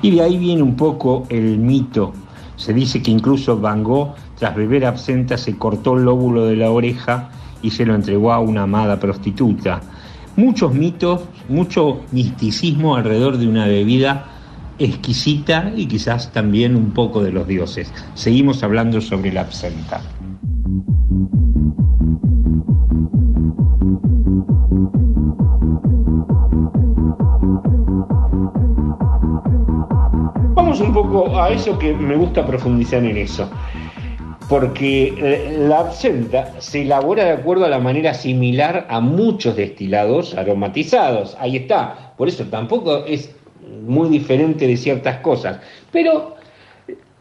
[0.01, 2.15] Y de ahí viene un poco el mito.
[2.57, 6.71] Se dice que incluso Van Gogh, tras beber absenta, se cortó el lóbulo de la
[6.71, 7.29] oreja
[7.61, 9.83] y se lo entregó a una amada prostituta.
[10.37, 14.38] Muchos mitos, mucho misticismo alrededor de una bebida
[14.79, 17.93] exquisita y quizás también un poco de los dioses.
[18.15, 20.01] Seguimos hablando sobre la absenta.
[30.55, 33.49] Vamos un poco a eso que me gusta profundizar en eso.
[34.49, 40.35] Porque eh, la absenta se elabora de acuerdo a la manera similar a muchos destilados
[40.35, 41.37] aromatizados.
[41.39, 42.15] Ahí está.
[42.17, 43.35] Por eso tampoco es
[43.87, 45.59] muy diferente de ciertas cosas.
[45.93, 46.37] Pero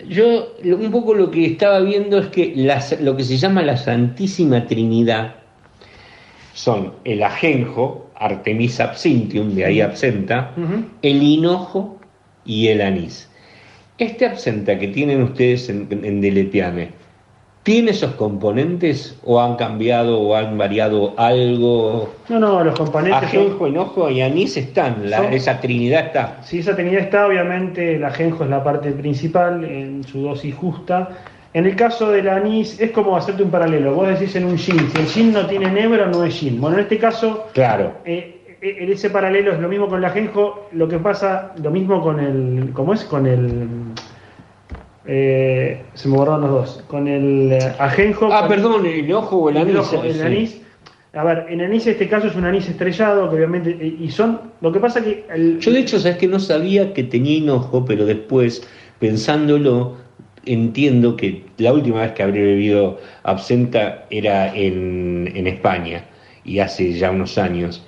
[0.07, 3.77] yo un poco lo que estaba viendo es que las- lo que se llama la
[3.77, 5.35] Santísima Trinidad
[6.53, 10.53] son el ajenjo, Artemisa absinthium, de ahí absenta,
[11.03, 11.99] el hinojo
[12.45, 13.29] y el anís.
[13.99, 16.21] Este absenta que tienen ustedes en, en
[17.67, 22.13] ¿tiene esos componentes o han cambiado o han variado algo?
[22.29, 26.37] No, no, los componentes son- Ajenjo, hinojo y anís están, la- Son- esa trinidad está.
[26.43, 31.09] Si esa trinidad está, obviamente el ajenjo es la parte principal en su dosis justa.
[31.53, 33.93] En el caso del anís es como hacerte un paralelo.
[33.95, 36.61] Vos decís en un gin, si el gin no tiene nebra no es gin.
[36.61, 37.95] Bueno, en este caso, Claro.
[38.05, 41.69] eh, eh, en ese paralelo es lo mismo con el ajenjo, lo que pasa, lo
[41.69, 43.03] mismo con el, ¿cómo es?
[43.03, 43.67] Con el,
[45.07, 48.29] eh, se me borraron los dos, con el eh, ajenjo.
[48.31, 49.77] Ah, perdón, el hinojo o el anís.
[49.77, 50.21] ojo, el sí.
[50.21, 50.61] anís.
[51.13, 54.39] A ver, en anís este caso es un anís estrellado, que obviamente, eh, y son,
[54.61, 57.85] lo que pasa que el- Yo de hecho, sabes que no sabía que tenía hinojo,
[57.85, 58.67] pero después,
[58.99, 59.95] pensándolo,
[60.45, 66.03] entiendo que la última vez que habré bebido absenta era en, en España.
[66.47, 67.83] Y hace ya unos años.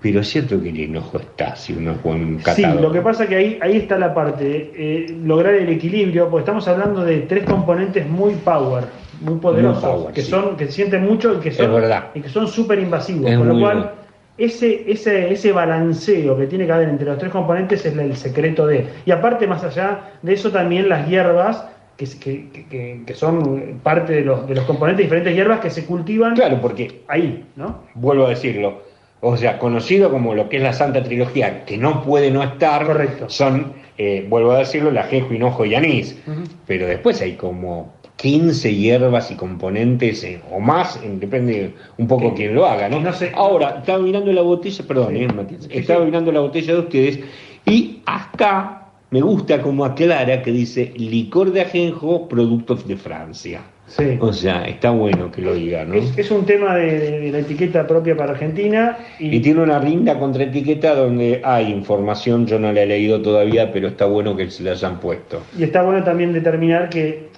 [0.00, 2.80] Pero es cierto que el enojo está, si uno es buen Sí, catador.
[2.80, 6.66] lo que pasa que ahí, ahí está la parte, eh, lograr el equilibrio, porque estamos
[6.68, 8.84] hablando de tres componentes muy power,
[9.20, 10.30] muy poderosos, Muy power, que sí.
[10.30, 13.28] son, que se sienten mucho y que son, Es y que son súper invasivos.
[13.30, 13.90] Es Con lo cual, bueno.
[14.38, 18.66] ese, ese, ese balanceo que tiene que haber entre los tres componentes es el secreto
[18.66, 18.86] de.
[19.04, 21.64] Y aparte, más allá de eso, también las hierbas.
[21.96, 25.84] Que, que, que- que son parte de los, de los componentes, diferentes hierbas que se
[25.86, 27.82] cultivan Claro, porque ahí, ¿no?
[27.94, 28.82] vuelvo a decirlo,
[29.20, 33.08] o sea, conocido como lo que es la Santa Trilogía, que no puede no estar,
[33.28, 36.18] son, eh, vuelvo a decirlo, el ajenjo, hinojo y anís.
[36.66, 42.34] Pero después hay como 15 hierbas y componentes eh, o más, eh, depende un poco
[42.34, 42.96] quién lo haga, ¿no?
[43.34, 47.20] Ahora, estaba mirando la botella, perdón, eh, Matías, estaba mirando la botella de ustedes
[47.66, 48.83] y acá
[49.14, 53.60] me gusta como aclara que dice licor de ajenjo, productos de Francia.
[53.86, 54.16] Sí.
[54.20, 55.94] O sea, está bueno que lo diga, ¿no?
[55.94, 59.60] Es, es un tema de, de- de la etiqueta propia para Argentina y, Y tiene
[59.62, 64.34] una linda contraetiqueta donde hay información, yo no la he leído todavía, pero está bueno
[64.36, 65.42] que se la hayan puesto.
[65.58, 67.28] y está bueno también determinar que,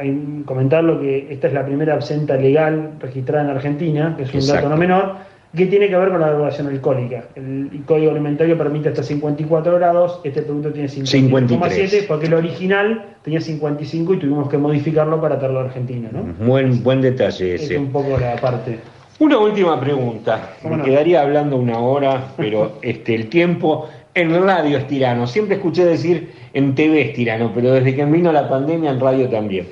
[0.00, 4.36] eh, comentarlo que esta es la primera absenta legal registrada en Argentina, que es un
[4.36, 4.62] Exacto.
[4.62, 5.14] dato no menor,
[5.56, 7.24] que tiene que ver con la graduación alcohólica.
[7.34, 12.04] El, código alimentario permite hasta 54 grados, este producto tiene 53,7 53.
[12.04, 16.22] porque el original tenía 55 y tuvimos que modificarlo para traerlo a Argentina, ¿no?
[16.44, 17.78] Buen, buen detalle Es ese.
[17.78, 18.78] un poco la parte.
[19.20, 20.56] Una última pregunta.
[20.62, 20.84] ¿Cómo Me no?
[20.84, 25.26] quedaría hablando una hora, pero este, el tiempo en radio es tirano.
[25.26, 29.28] Siempre escuché decir en TV es tirano, pero desde que vino la pandemia en radio
[29.28, 29.66] también.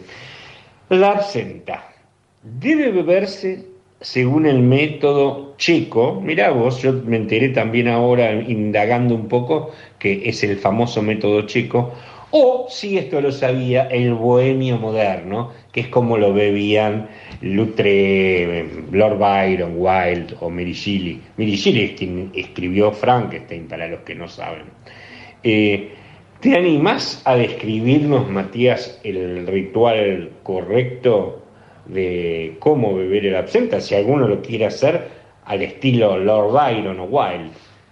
[0.89, 1.85] La absenta
[2.43, 3.76] debe beberse
[4.07, 6.21] según el método checo.
[6.23, 11.43] Mirá vos, yo me enteré también ahora, indagando un poco, que es el famoso método
[11.43, 11.93] checo.
[12.31, 17.09] O, si esto lo sabía, el bohemio moderno, que es como lo bebían
[17.41, 21.21] Lutre, Lord Byron, Wilde o Mary Shelley.
[21.37, 24.67] Es quien escribió Frankenstein, para los que no saben.
[25.43, 25.91] Eh,
[26.41, 31.43] ¿Te animás a describirnos, Matías, el ritual correcto
[31.89, 33.81] de cómo beber el absenta?
[33.81, 35.09] Si alguno lo quiere hacer
[35.45, 37.51] al estilo Lord Byron o Wilde.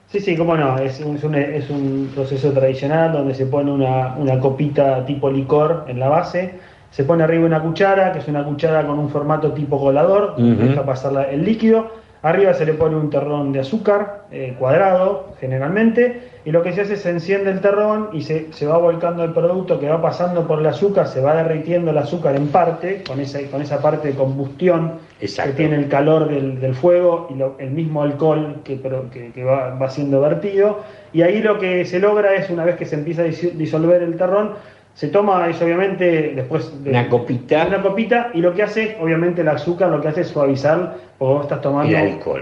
[0.09, 3.71] Sí, sí, cómo no, es un, es un- es un proceso tradicional donde se pone
[3.73, 6.53] una, una copita tipo licor en la base,
[6.91, 10.69] se pone arriba una cuchara, que es una cuchara con un formato tipo colador, Ujú.
[10.69, 11.91] deja pasar el líquido,
[12.23, 16.83] arriba se le pone un terrón de azúcar eh, cuadrado generalmente, y lo que se
[16.83, 20.03] hace es se enciende el terrón y se, se va volcando el producto que va
[20.03, 23.81] pasando por el azúcar, se va derritiendo el azúcar en parte, con esa, con esa
[23.81, 25.53] parte de combustión Exacto.
[25.53, 29.31] que tiene el calor del, del fuego y lo- el mismo alcohol que, pero- que,
[29.33, 30.81] que va, va siendo vertido.
[31.15, 34.17] Y ahí lo que se logra es, una vez que se empieza a disolver el
[34.17, 34.51] terrón,
[34.95, 37.67] se toma eso obviamente después de Una copita.
[37.67, 41.35] una copita y lo que hace, obviamente el azúcar lo que hace es suavizar, porque
[41.35, 41.97] vos estás tomando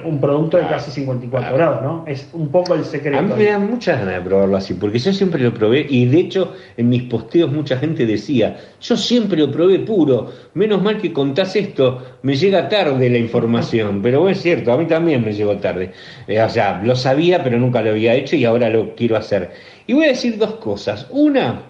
[0.05, 1.57] un producto de casi 54 claro.
[1.57, 2.05] grados, ¿no?
[2.07, 3.19] Es un poco el secreto.
[3.19, 6.05] A mí me dan muchas ganas de probarlo así, porque yo siempre lo probé y
[6.07, 10.99] de hecho en mis posteos mucha gente decía, yo siempre lo probé puro, menos mal
[10.99, 15.33] que contás esto, me llega tarde la información, pero es cierto, a mí también me
[15.33, 15.93] llegó tarde.
[16.27, 19.53] Eh, o sea, lo sabía pero nunca lo había hecho y ahora lo quiero hacer.
[19.87, 21.07] Y voy a decir dos cosas.
[21.11, 21.63] Una,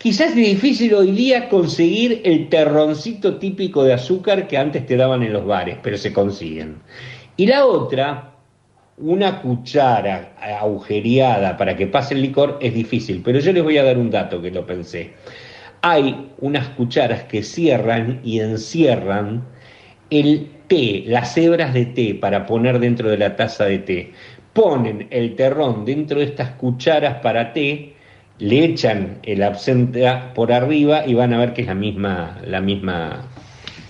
[0.00, 5.22] Quizás es difícil hoy día conseguir el terroncito típico de azúcar que antes te daban
[5.22, 6.76] en los bares, pero se consiguen.
[7.36, 8.32] Y la otra,
[8.96, 13.84] una cuchara agujereada para que pase el licor es difícil, pero yo les voy a
[13.84, 15.10] dar un dato que lo pensé.
[15.82, 19.44] Hay unas cucharas que cierran y encierran
[20.08, 24.12] el té, las hebras de té para poner dentro de la taza de té.
[24.54, 27.99] Ponen el terrón dentro de estas cucharas para té,
[28.40, 32.60] le echan el absenta por arriba y van a ver que es la misma, la
[32.60, 33.26] misma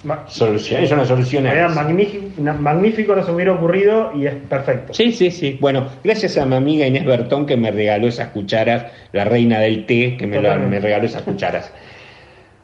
[0.03, 0.83] Ma- solución.
[0.83, 4.93] Es una solución Era magnífico, na- magnífico, no se me hubiera ocurrido y es perfecto.
[4.95, 5.59] Sí, sí, sí.
[5.61, 9.87] Bueno, gracias a mi amiga Inés Bertón que me regaló esas cucharas, la reina del
[9.87, 10.77] té, que me, la- Totalmente.
[10.77, 11.73] me regaló esas cucharas.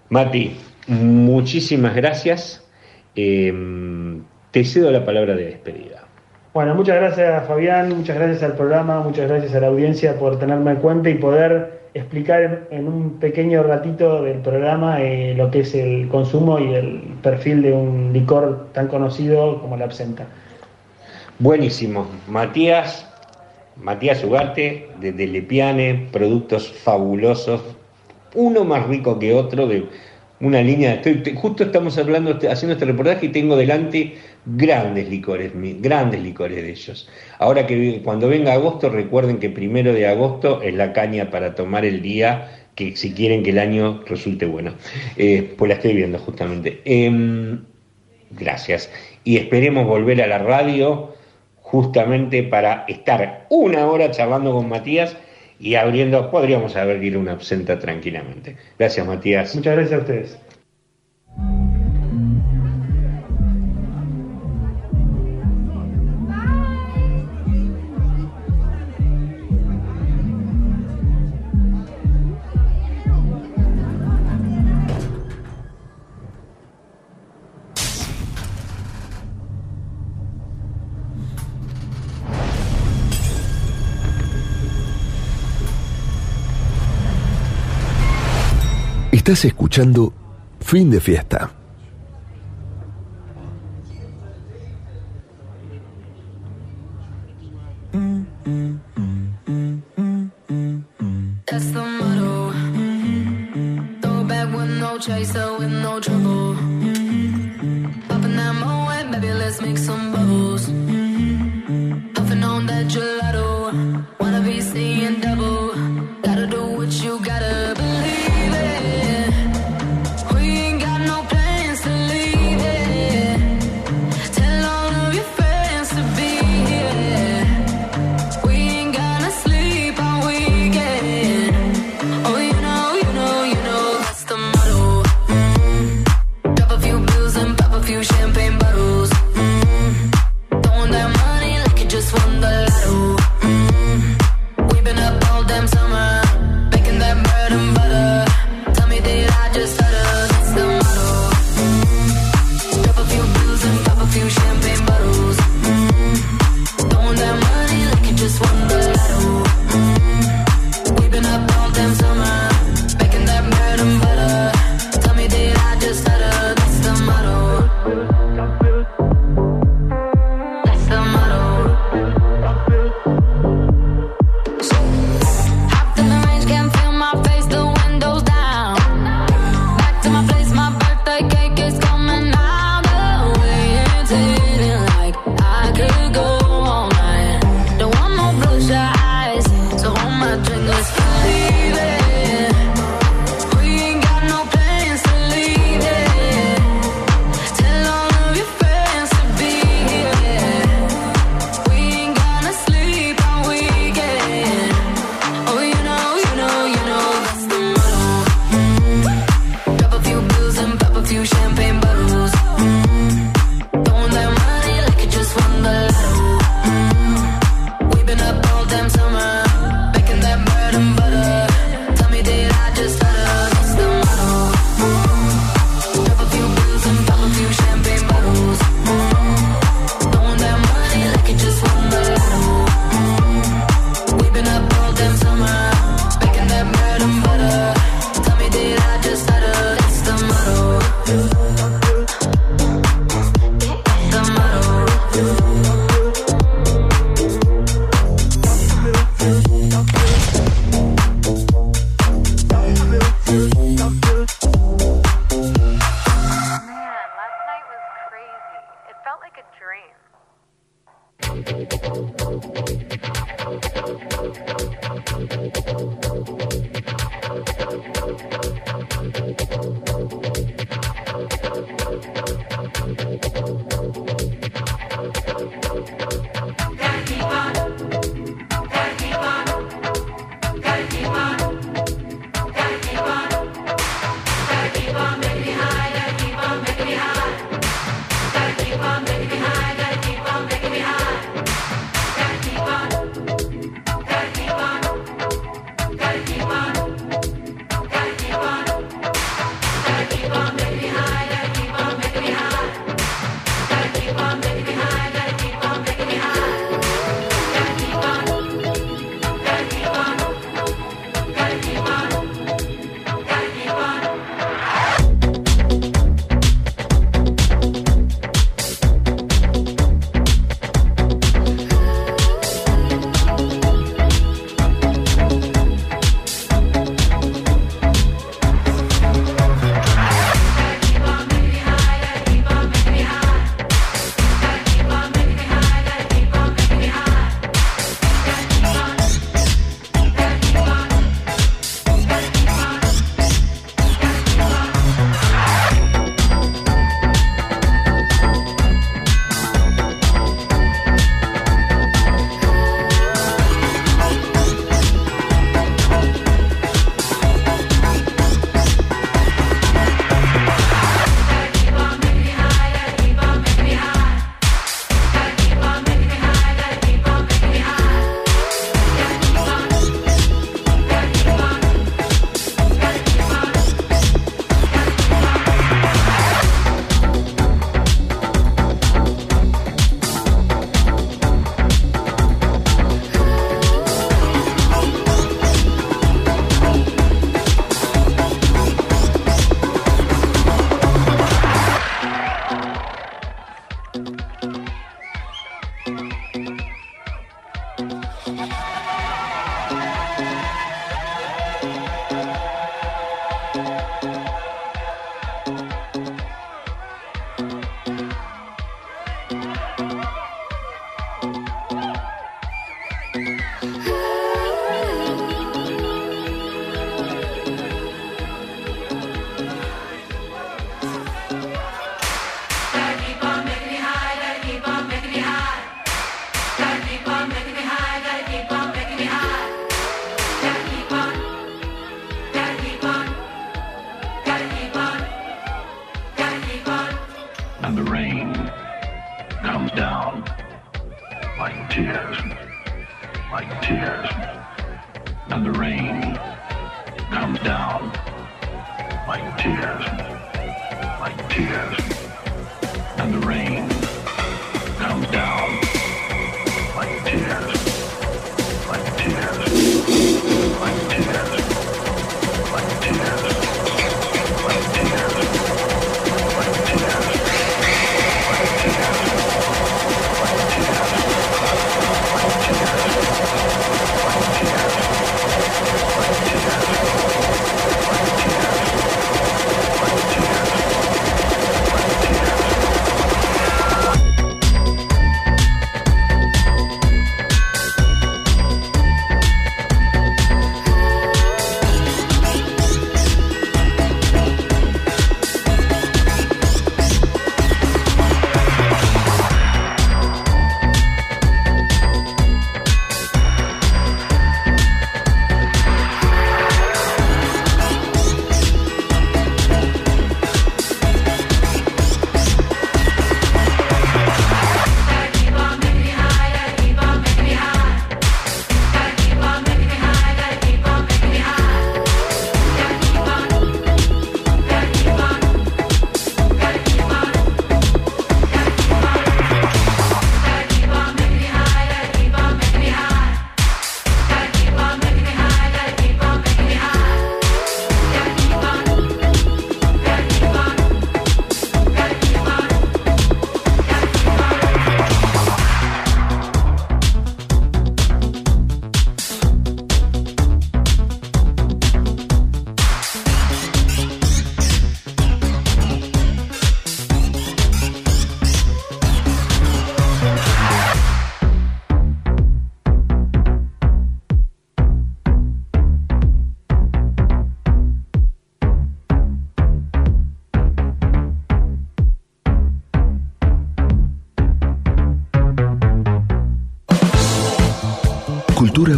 [0.08, 0.56] Mati,
[0.88, 2.64] muchísimas gracias.
[3.14, 3.52] Eh,
[4.50, 6.05] te cedo la palabra de despedida.
[6.56, 10.70] Bueno, muchas gracias Fabián, muchas gracias al programa, muchas gracias a la audiencia por tenerme
[10.70, 15.74] en cuenta y poder explicar en un pequeño ratito del programa eh, lo que es
[15.74, 20.28] el consumo y el perfil de un licor tan conocido como la absenta.
[21.40, 22.06] Buenísimo.
[22.26, 23.06] Matías,
[23.76, 27.60] Matías Ugarte, desde Lepiane, productos fabulosos,
[28.34, 29.84] uno más rico que otro, de
[30.40, 30.94] una línea.
[30.94, 34.16] Estoy, justo estamos hablando, haciendo este reportaje y tengo delante
[34.46, 37.08] grandes licores, grandes licores de ellos.
[37.38, 41.84] Ahora que cuando venga agosto, recuerden que primero de agosto es la caña para tomar
[41.84, 44.74] el día, que si quieren que el año resulte bueno.
[45.16, 46.80] Eh, pues la estoy viendo justamente.
[46.84, 47.60] Em,
[48.30, 48.90] Gracias.
[49.24, 51.14] Y esperemos volver a la radio
[51.60, 55.16] justamente para estar una hora charlando con Matías
[55.58, 58.56] y abriendo, podríamos abrir una absenta tranquilamente.
[58.78, 59.54] Gracias, Matías.
[59.54, 60.38] Muchas gracias a ustedes.
[89.26, 90.12] Estás escuchando
[90.60, 91.55] Fin de Fiesta.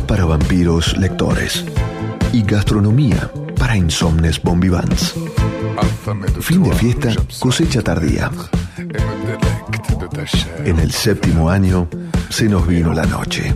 [0.07, 1.65] Para vampiros lectores.
[2.33, 5.15] Y gastronomía para insomnes bombivans.
[6.41, 8.31] Fin de fiesta, cosecha tardía.
[10.65, 11.89] En el séptimo año
[12.31, 13.55] se nos vino la noche.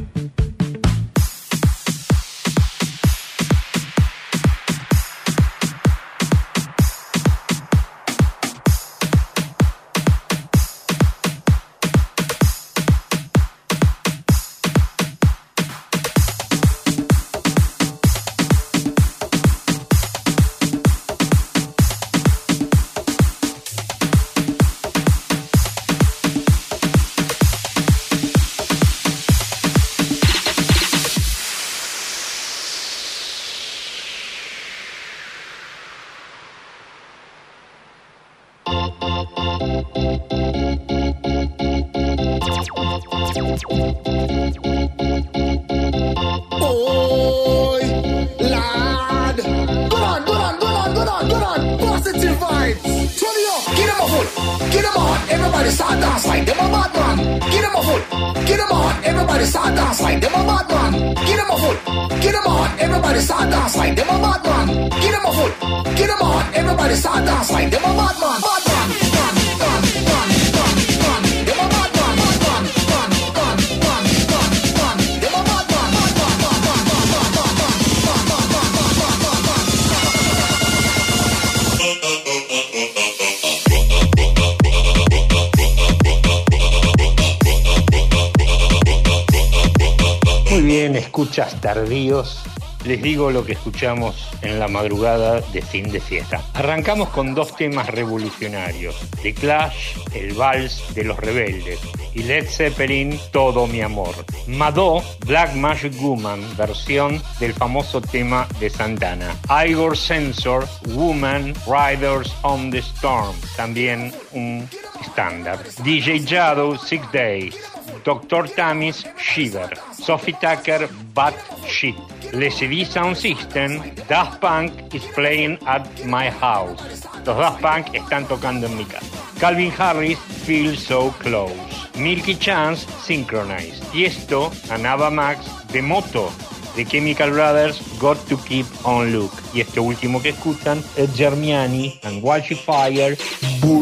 [93.45, 96.41] Que escuchamos en la madrugada de fin de fiesta.
[96.55, 98.97] Arrancamos con dos temas revolucionarios.
[99.23, 101.81] The Clash, el vals de los rebeldes.
[102.15, 104.15] Y Led Zeppelin, Todo mi amor.
[104.47, 109.35] Madó, Black Magic Woman, versión del famoso tema de Santana.
[109.67, 114.69] Igor Sensor, Woman, Riders on the Storm, también un
[115.01, 115.59] estándar.
[115.85, 117.72] DJ Shadow, Six Days.
[118.05, 118.49] Dr.
[118.49, 119.71] Tamis, Shiver.
[119.93, 121.35] Sophie Tucker, Bad
[121.67, 121.95] Shit.
[122.33, 126.81] Le CD Sound System, Daft Punk is playing at my house.
[127.27, 129.07] Los Daft Punk están tocando en mi casa.
[129.39, 131.55] Calvin Harris, Feel So Close.
[131.97, 133.81] Milky Chance, Synchronize.
[133.93, 136.31] Y esto, Anaba Max, de Moto.
[136.75, 139.33] The Chemical Brothers, Got to Keep on Look.
[139.53, 143.17] Y este último que escuchan es Germiani and Wildfire,
[143.61, 143.82] Voodoo.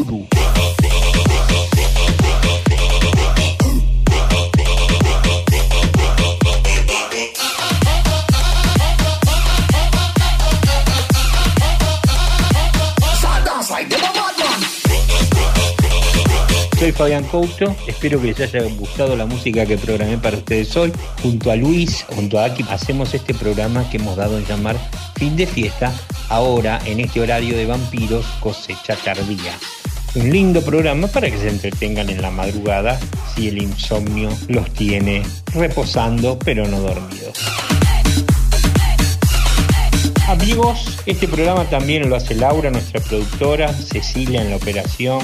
[17.01, 20.93] Fabián Couto, espero que les haya gustado la música que programé para ustedes hoy.
[21.23, 24.77] Junto a Luis, junto a Aki, hacemos este programa que hemos dado en llamar
[25.15, 25.91] Fin de Fiesta,
[26.29, 29.51] ahora en este horario de vampiros cosecha tardía.
[30.13, 32.99] Un lindo programa para que se entretengan en la madrugada
[33.33, 35.23] si el insomnio los tiene
[35.55, 37.39] reposando pero no dormidos.
[40.27, 45.19] Amigos, este programa también lo hace Laura, nuestra productora, Cecilia en la operación,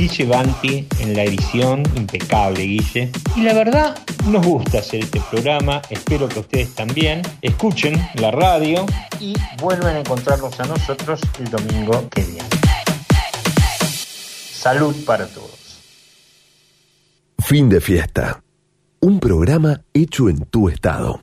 [0.00, 3.12] Guille Banti en la edición, impecable Guille.
[3.36, 8.86] Y la verdad, nos gusta hacer este programa, espero que ustedes también escuchen la radio
[9.20, 12.48] y vuelvan a encontrarnos a nosotros el domingo que viene.
[14.50, 15.82] Salud para todos.
[17.38, 18.42] Fin de fiesta.
[19.00, 21.20] Un programa hecho en tu estado.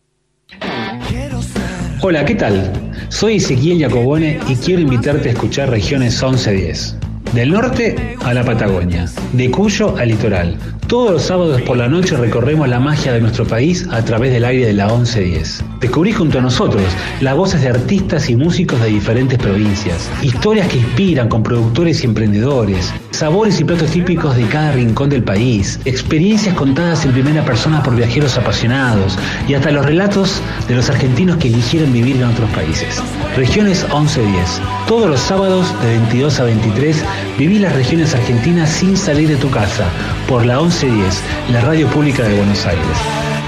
[2.02, 2.94] Hola, ¿qué tal?
[3.10, 7.07] Soy Ezequiel Jacobone y quiero invitarte a escuchar Regiones 1110.
[7.34, 10.58] Del norte a la Patagonia, de Cuyo al litoral.
[10.88, 14.46] Todos los sábados por la noche recorremos la magia de nuestro país a través del
[14.46, 15.64] aire de la 1110.
[15.80, 16.84] Descubrí junto a nosotros
[17.22, 22.06] las voces de artistas y músicos de diferentes provincias, historias que inspiran con productores y
[22.06, 27.84] emprendedores, sabores y platos típicos de cada rincón del país, experiencias contadas en primera persona
[27.84, 29.18] por viajeros apasionados
[29.48, 33.02] y hasta los relatos de los argentinos que eligieron vivir en otros países.
[33.36, 34.62] Regiones 1110.
[34.88, 37.04] Todos los sábados de 22 a 23
[37.38, 39.86] viví las regiones argentinas sin salir de tu casa
[40.28, 41.22] por la 1110,
[41.54, 42.98] la radio pública de Buenos Aires.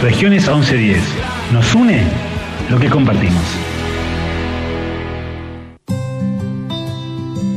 [0.01, 1.38] Regiones 1110.
[1.51, 2.03] Nos une
[2.69, 3.41] lo que compartimos.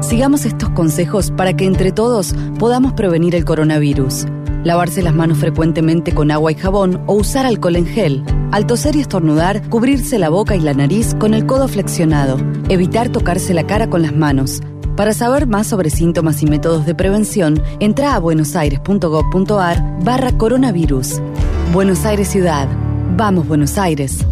[0.00, 4.24] Sigamos estos consejos para que entre todos podamos prevenir el coronavirus.
[4.64, 8.24] Lavarse las manos frecuentemente con agua y jabón o usar alcohol en gel.
[8.50, 12.38] Al toser y estornudar, cubrirse la boca y la nariz con el codo flexionado.
[12.70, 14.62] Evitar tocarse la cara con las manos.
[14.96, 21.18] Para saber más sobre síntomas y métodos de prevención, entra a buenosaires.gov.ar barra coronavirus.
[21.72, 22.68] Buenos Aires Ciudad.
[23.16, 24.26] Vamos, Buenos Aires.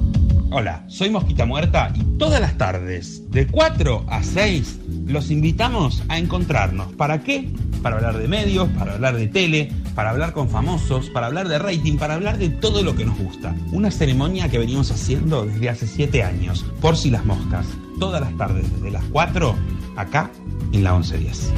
[0.50, 6.18] Hola, soy Mosquita Muerta y todas las tardes, de 4 a 6, los invitamos a
[6.18, 6.92] encontrarnos.
[6.92, 7.48] ¿Para qué?
[7.82, 11.58] Para hablar de medios, para hablar de tele, para hablar con famosos, para hablar de
[11.58, 13.54] rating, para hablar de todo lo que nos gusta.
[13.72, 17.66] Una ceremonia que venimos haciendo desde hace 7 años, por si las moscas.
[17.98, 19.54] Todas las tardes, desde las 4,
[19.96, 20.30] acá
[20.72, 21.52] en la 1110.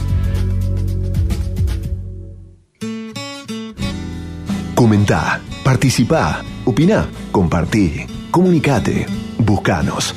[4.75, 9.07] Comentá, participá, opina, compartí, comunicate,
[9.39, 10.15] buscanos.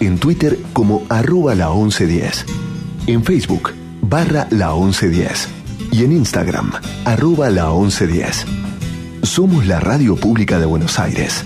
[0.00, 2.46] En Twitter como arroba la 1110.
[3.06, 5.48] En Facebook barra la 1110.
[5.92, 6.72] Y en Instagram
[7.04, 8.46] arroba la 1110.
[9.22, 11.44] Somos la radio pública de Buenos Aires.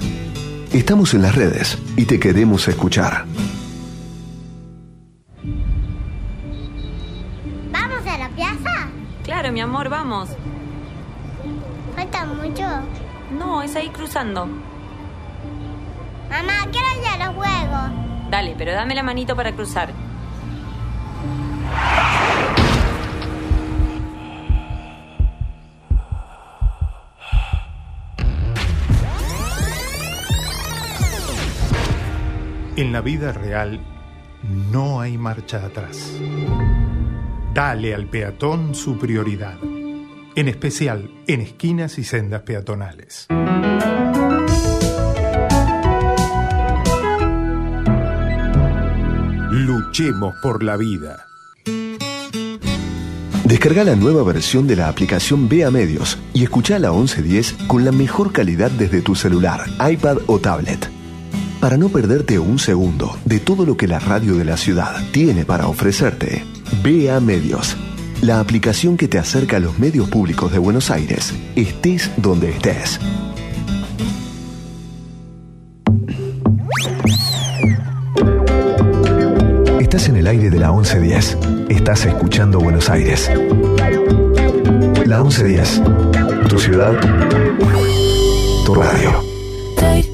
[0.73, 3.25] Estamos en las redes y te queremos escuchar.
[9.59, 10.29] Mi amor, vamos.
[11.97, 12.63] ¿Falta mucho?
[13.37, 14.47] No, es ahí cruzando.
[16.31, 18.31] Mamá, quiero ir a los juegos.
[18.31, 19.93] Dale, pero dame la manito para cruzar.
[32.77, 33.81] En la vida real
[34.71, 36.13] no hay marcha atrás.
[37.59, 39.59] Dale al peatón su prioridad,
[40.37, 43.27] en especial en esquinas y sendas peatonales.
[49.51, 51.27] Luchemos por la vida.
[53.43, 57.91] Descarga la nueva versión de la aplicación Vea Medios y escucha la 1110 con la
[57.91, 60.89] mejor calidad desde tu celular, iPad o tablet.
[61.61, 65.45] Para no perderte un segundo de todo lo que la radio de la ciudad tiene
[65.45, 66.58] para ofrecerte.
[66.83, 67.77] BA Medios,
[68.23, 73.01] la aplicación que te acerca a los medios públicos de Buenos Aires, estés donde estés.
[79.81, 81.39] Estás en el aire de la 1110.
[81.71, 83.31] Estás escuchando Buenos Aires.
[85.07, 85.83] La 1110.
[86.49, 86.93] Tu ciudad.
[88.67, 90.08] Tu radio.